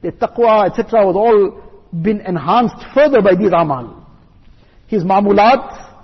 [0.02, 1.06] The taqwa, etc.
[1.06, 4.08] was all been enhanced further by these amal.
[4.88, 5.96] His mamulat,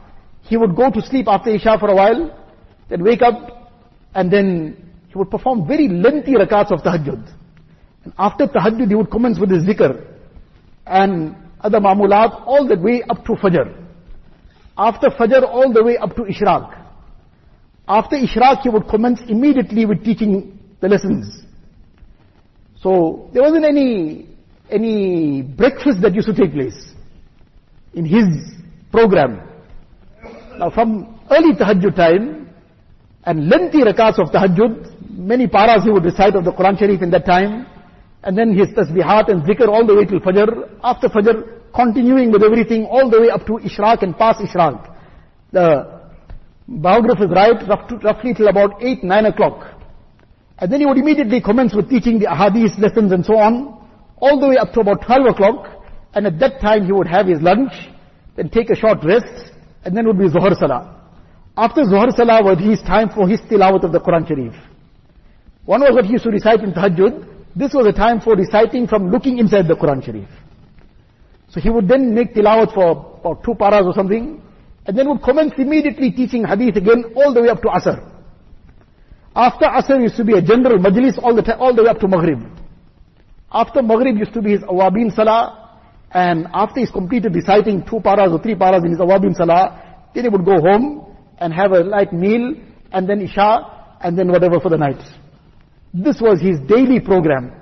[0.44, 2.48] he would go to sleep after Isha for a while,
[2.90, 3.72] then wake up,
[4.14, 7.34] and then he would perform very lengthy rakats of tahajjud.
[8.04, 10.06] And after tahajjud, he would commence with his zikr.
[10.86, 13.86] And other mamulat, all the way up to fajr.
[14.78, 16.86] After fajr, all the way up to ishraq.
[17.88, 21.44] After ishraq, he would commence immediately with teaching the lessons.
[22.82, 24.30] So, there wasn't any,
[24.70, 26.94] any breakfast that used to take place
[27.94, 28.28] in his
[28.92, 29.42] program.
[30.58, 32.50] Now from early tahajjud time,
[33.26, 37.10] and lengthy rakats of tahajjud, many paras he would recite of the Quran Sharif in
[37.10, 37.66] that time,
[38.24, 40.70] and then his tasbihat and zikr all the way till Fajr.
[40.84, 44.96] After Fajr, continuing with everything all the way up to Ishraq and past Ishraq.
[45.52, 46.02] The
[46.68, 47.68] biographer write
[48.04, 49.74] roughly till about 8, 9 o'clock.
[50.60, 53.88] And then he would immediately commence with teaching the ahadith lessons and so on,
[54.18, 55.68] all the way up to about 12 o'clock.
[56.14, 57.72] And at that time he would have his lunch,
[58.36, 59.54] then take a short rest,
[59.86, 60.96] and then would be Zuhar Salah.
[61.56, 64.54] After Zuhar Salah was his time for his tilawat of the Quran Sharif.
[65.68, 67.28] One was what he used to recite in Tahajjud.
[67.54, 70.30] This was a time for reciting from looking inside the Quran Sharif.
[71.50, 74.42] So he would then make tilawat for about two paras or something,
[74.86, 78.00] and then would commence immediately teaching hadith again all the way up to Asr.
[79.36, 82.00] After Asr used to be a general majlis all the time, all the way up
[82.00, 82.40] to Maghrib.
[83.52, 85.80] After Maghrib used to be his awabin salah,
[86.12, 90.24] and after he's completed reciting two paras or three paras in his awabin salah, then
[90.24, 92.56] he would go home and have a light meal,
[92.94, 95.04] and then Isha, and then whatever for the night.
[95.94, 97.54] This was his daily program.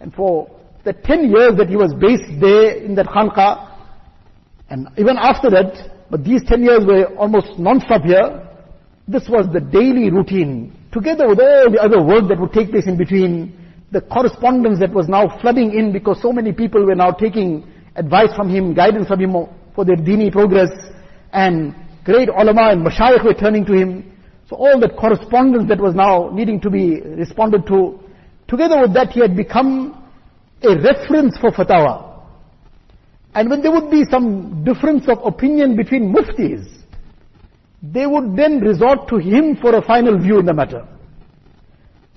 [0.00, 0.50] And for
[0.84, 3.68] the 10 years that he was based there in that khanqa,
[4.70, 8.48] and even after that, but these 10 years were almost non-stop here,
[9.06, 12.86] this was the daily routine, together with all the other work that would take place
[12.86, 13.56] in between,
[13.92, 17.66] the correspondence that was now flooding in because so many people were now taking
[17.96, 19.32] advice from him, guidance from him
[19.74, 20.70] for their dini progress,
[21.32, 24.16] and great ulama and mashayikh were turning to him.
[24.50, 28.00] So all that correspondence that was now needing to be responded to,
[28.48, 29.96] together with that he had become
[30.62, 32.24] a reference for fatwa.
[33.32, 36.66] And when there would be some difference of opinion between muftis,
[37.80, 40.84] they would then resort to him for a final view in the matter.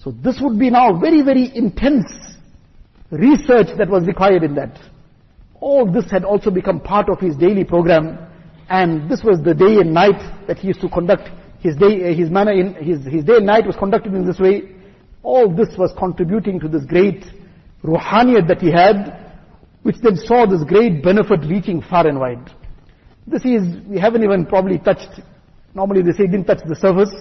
[0.03, 2.11] So this would be now very, very intense
[3.11, 4.79] research that was required in that.
[5.59, 8.17] All this had also become part of his daily program,
[8.69, 11.29] and this was the day and night that he used to conduct
[11.63, 14.37] his day, uh, his manner in, his, his day and night was conducted in this
[14.37, 14.63] way.
[15.23, 17.23] All this was contributing to this great
[17.83, 19.31] ruhaniyat that he had,
[19.83, 22.51] which then saw this great benefit reaching far and wide.
[23.25, 25.21] This is, we haven't even probably touched,
[25.73, 27.13] normally they say didn't touch the surface.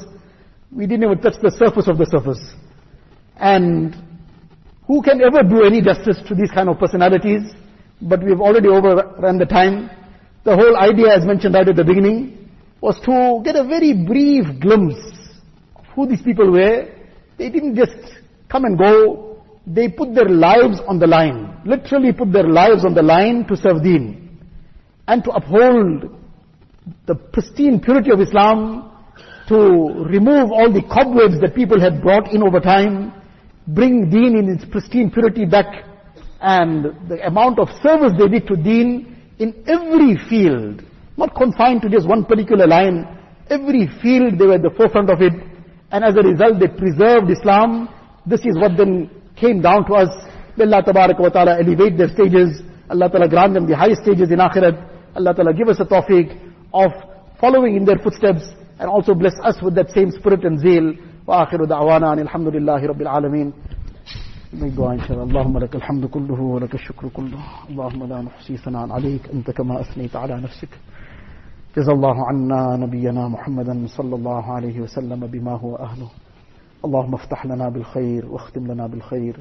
[0.73, 2.43] We didn't even touch the surface of the surface.
[3.37, 3.95] And
[4.89, 7.43] who can ever do any justice to these kind of personalities?
[8.01, 9.89] But we've already overrun the time.
[10.43, 12.42] The whole idea, as mentioned right at the beginning,
[12.83, 15.01] was to get a very brief glimpse
[15.77, 16.89] of who these people were.
[17.39, 17.97] They didn't just
[18.51, 19.41] come and go.
[19.65, 21.57] They put their lives on the line.
[21.65, 24.37] Literally put their lives on the line to serve deen.
[25.07, 26.11] And to uphold
[27.07, 28.91] the pristine purity of Islam,
[29.47, 33.13] to remove all the cobwebs that people had brought in over time,
[33.69, 35.85] bring deen in its pristine purity back,
[36.41, 40.83] and the amount of service they did to deen in every field,
[41.18, 43.06] not confined to just one particular line.
[43.50, 45.34] Every field they were at the forefront of it.
[45.92, 47.90] And as a result they preserved Islam.
[48.26, 50.10] This is what then came down to us.
[50.58, 50.84] May Allah
[51.20, 52.62] wa ta'ala elevate their stages.
[52.90, 54.76] Allah ta'ala grant them the highest stages in akhirat.
[55.16, 56.36] Allah ta'ala give us a tawfiq
[56.74, 56.92] of
[57.40, 58.44] following in their footsteps
[58.80, 60.94] and also bless us with that same spirit and zeal.
[61.28, 63.54] وآخر دعوانا أن الحمد لله رب العالمين
[64.54, 68.92] الدعاء إن شاء الله اللهم لك الحمد كله ولك الشكر كله اللهم لا نحصي ثناء
[68.92, 70.70] عليك أنت كما أثنيت على نفسك
[71.77, 76.09] جزا الله عنا نبينا محمدا صلى الله عليه وسلم بما هو أهله.
[76.85, 79.41] اللهم افتح لنا بالخير واختم لنا بالخير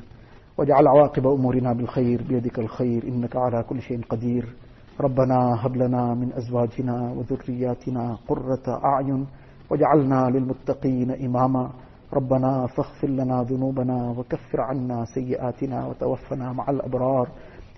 [0.58, 3.04] واجعل عواقب أمورنا بالخير بيدك الخير.
[3.04, 4.56] إنك على كل شيء قدير.
[5.00, 9.28] ربنا هب لنا من أزواجنا وذرياتنا قرة أعين
[9.70, 11.70] واجعلنا للمتقين إماما.
[12.14, 17.28] ربنا فاغفر لنا ذنوبنا وكفر عنا سيئاتنا وتوفنا مع الأبرار.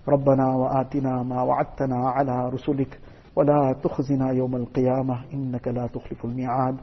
[0.08, 3.00] ربنا وآتنا ما وعدتنا على رسلك.
[3.36, 6.76] ولا تخزنا يوم القيامة إنك لا تخلف الميعاد.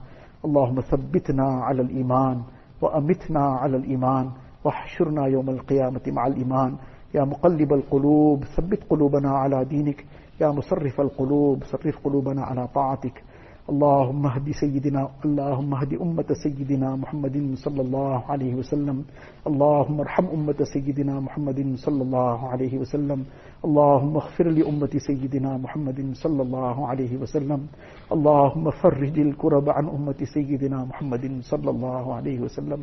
[0.45, 2.43] اللهم ثبتنا على الإيمان
[2.83, 4.31] وأمتنا على الإيمان
[4.65, 6.77] واحشرنا يوم القيامة مع الإيمان.
[7.15, 10.07] يا مقلب القلوب ثبت قلوبنا على دينك.
[10.41, 13.25] يا مصرف القلوب صرف قلوبنا على طاعتك.
[13.69, 19.05] اللهم اهد سيدنا اللهم اهد أمة سيدنا محمد صلى الله عليه وسلم.
[19.47, 23.21] اللهم ارحم أمة سيدنا محمد صلى الله عليه وسلم.
[23.65, 27.61] اللهم اغفر لأمة سيدنا محمد صلى الله عليه وسلم.
[28.13, 32.81] اللهم فرج الكرب عن أمة سيدنا محمد صلى الله عليه وسلم.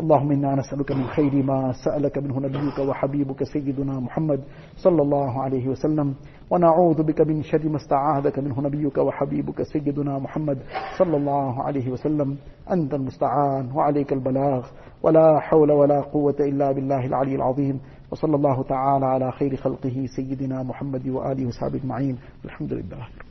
[0.00, 4.40] اللهم إنا نسألك من خير ما سألك منه نبيك وحبيبك سيدنا محمد
[4.76, 6.14] صلى الله عليه وسلم.
[6.50, 10.58] ونعوذ بك من شر ما استعاذك منه نبيك وحبيبك سيدنا محمد
[10.98, 12.36] صلى الله عليه وسلم.
[12.72, 14.66] أنت المستعان وعليك البلاغ.
[15.02, 17.80] ولا حول ولا قوة إلا بالله العلي العظيم.
[18.10, 22.18] وصلى الله تعالى على خير خلقه سيدنا محمد وآله وصحبه أجمعين.
[22.44, 23.29] الحمد لله.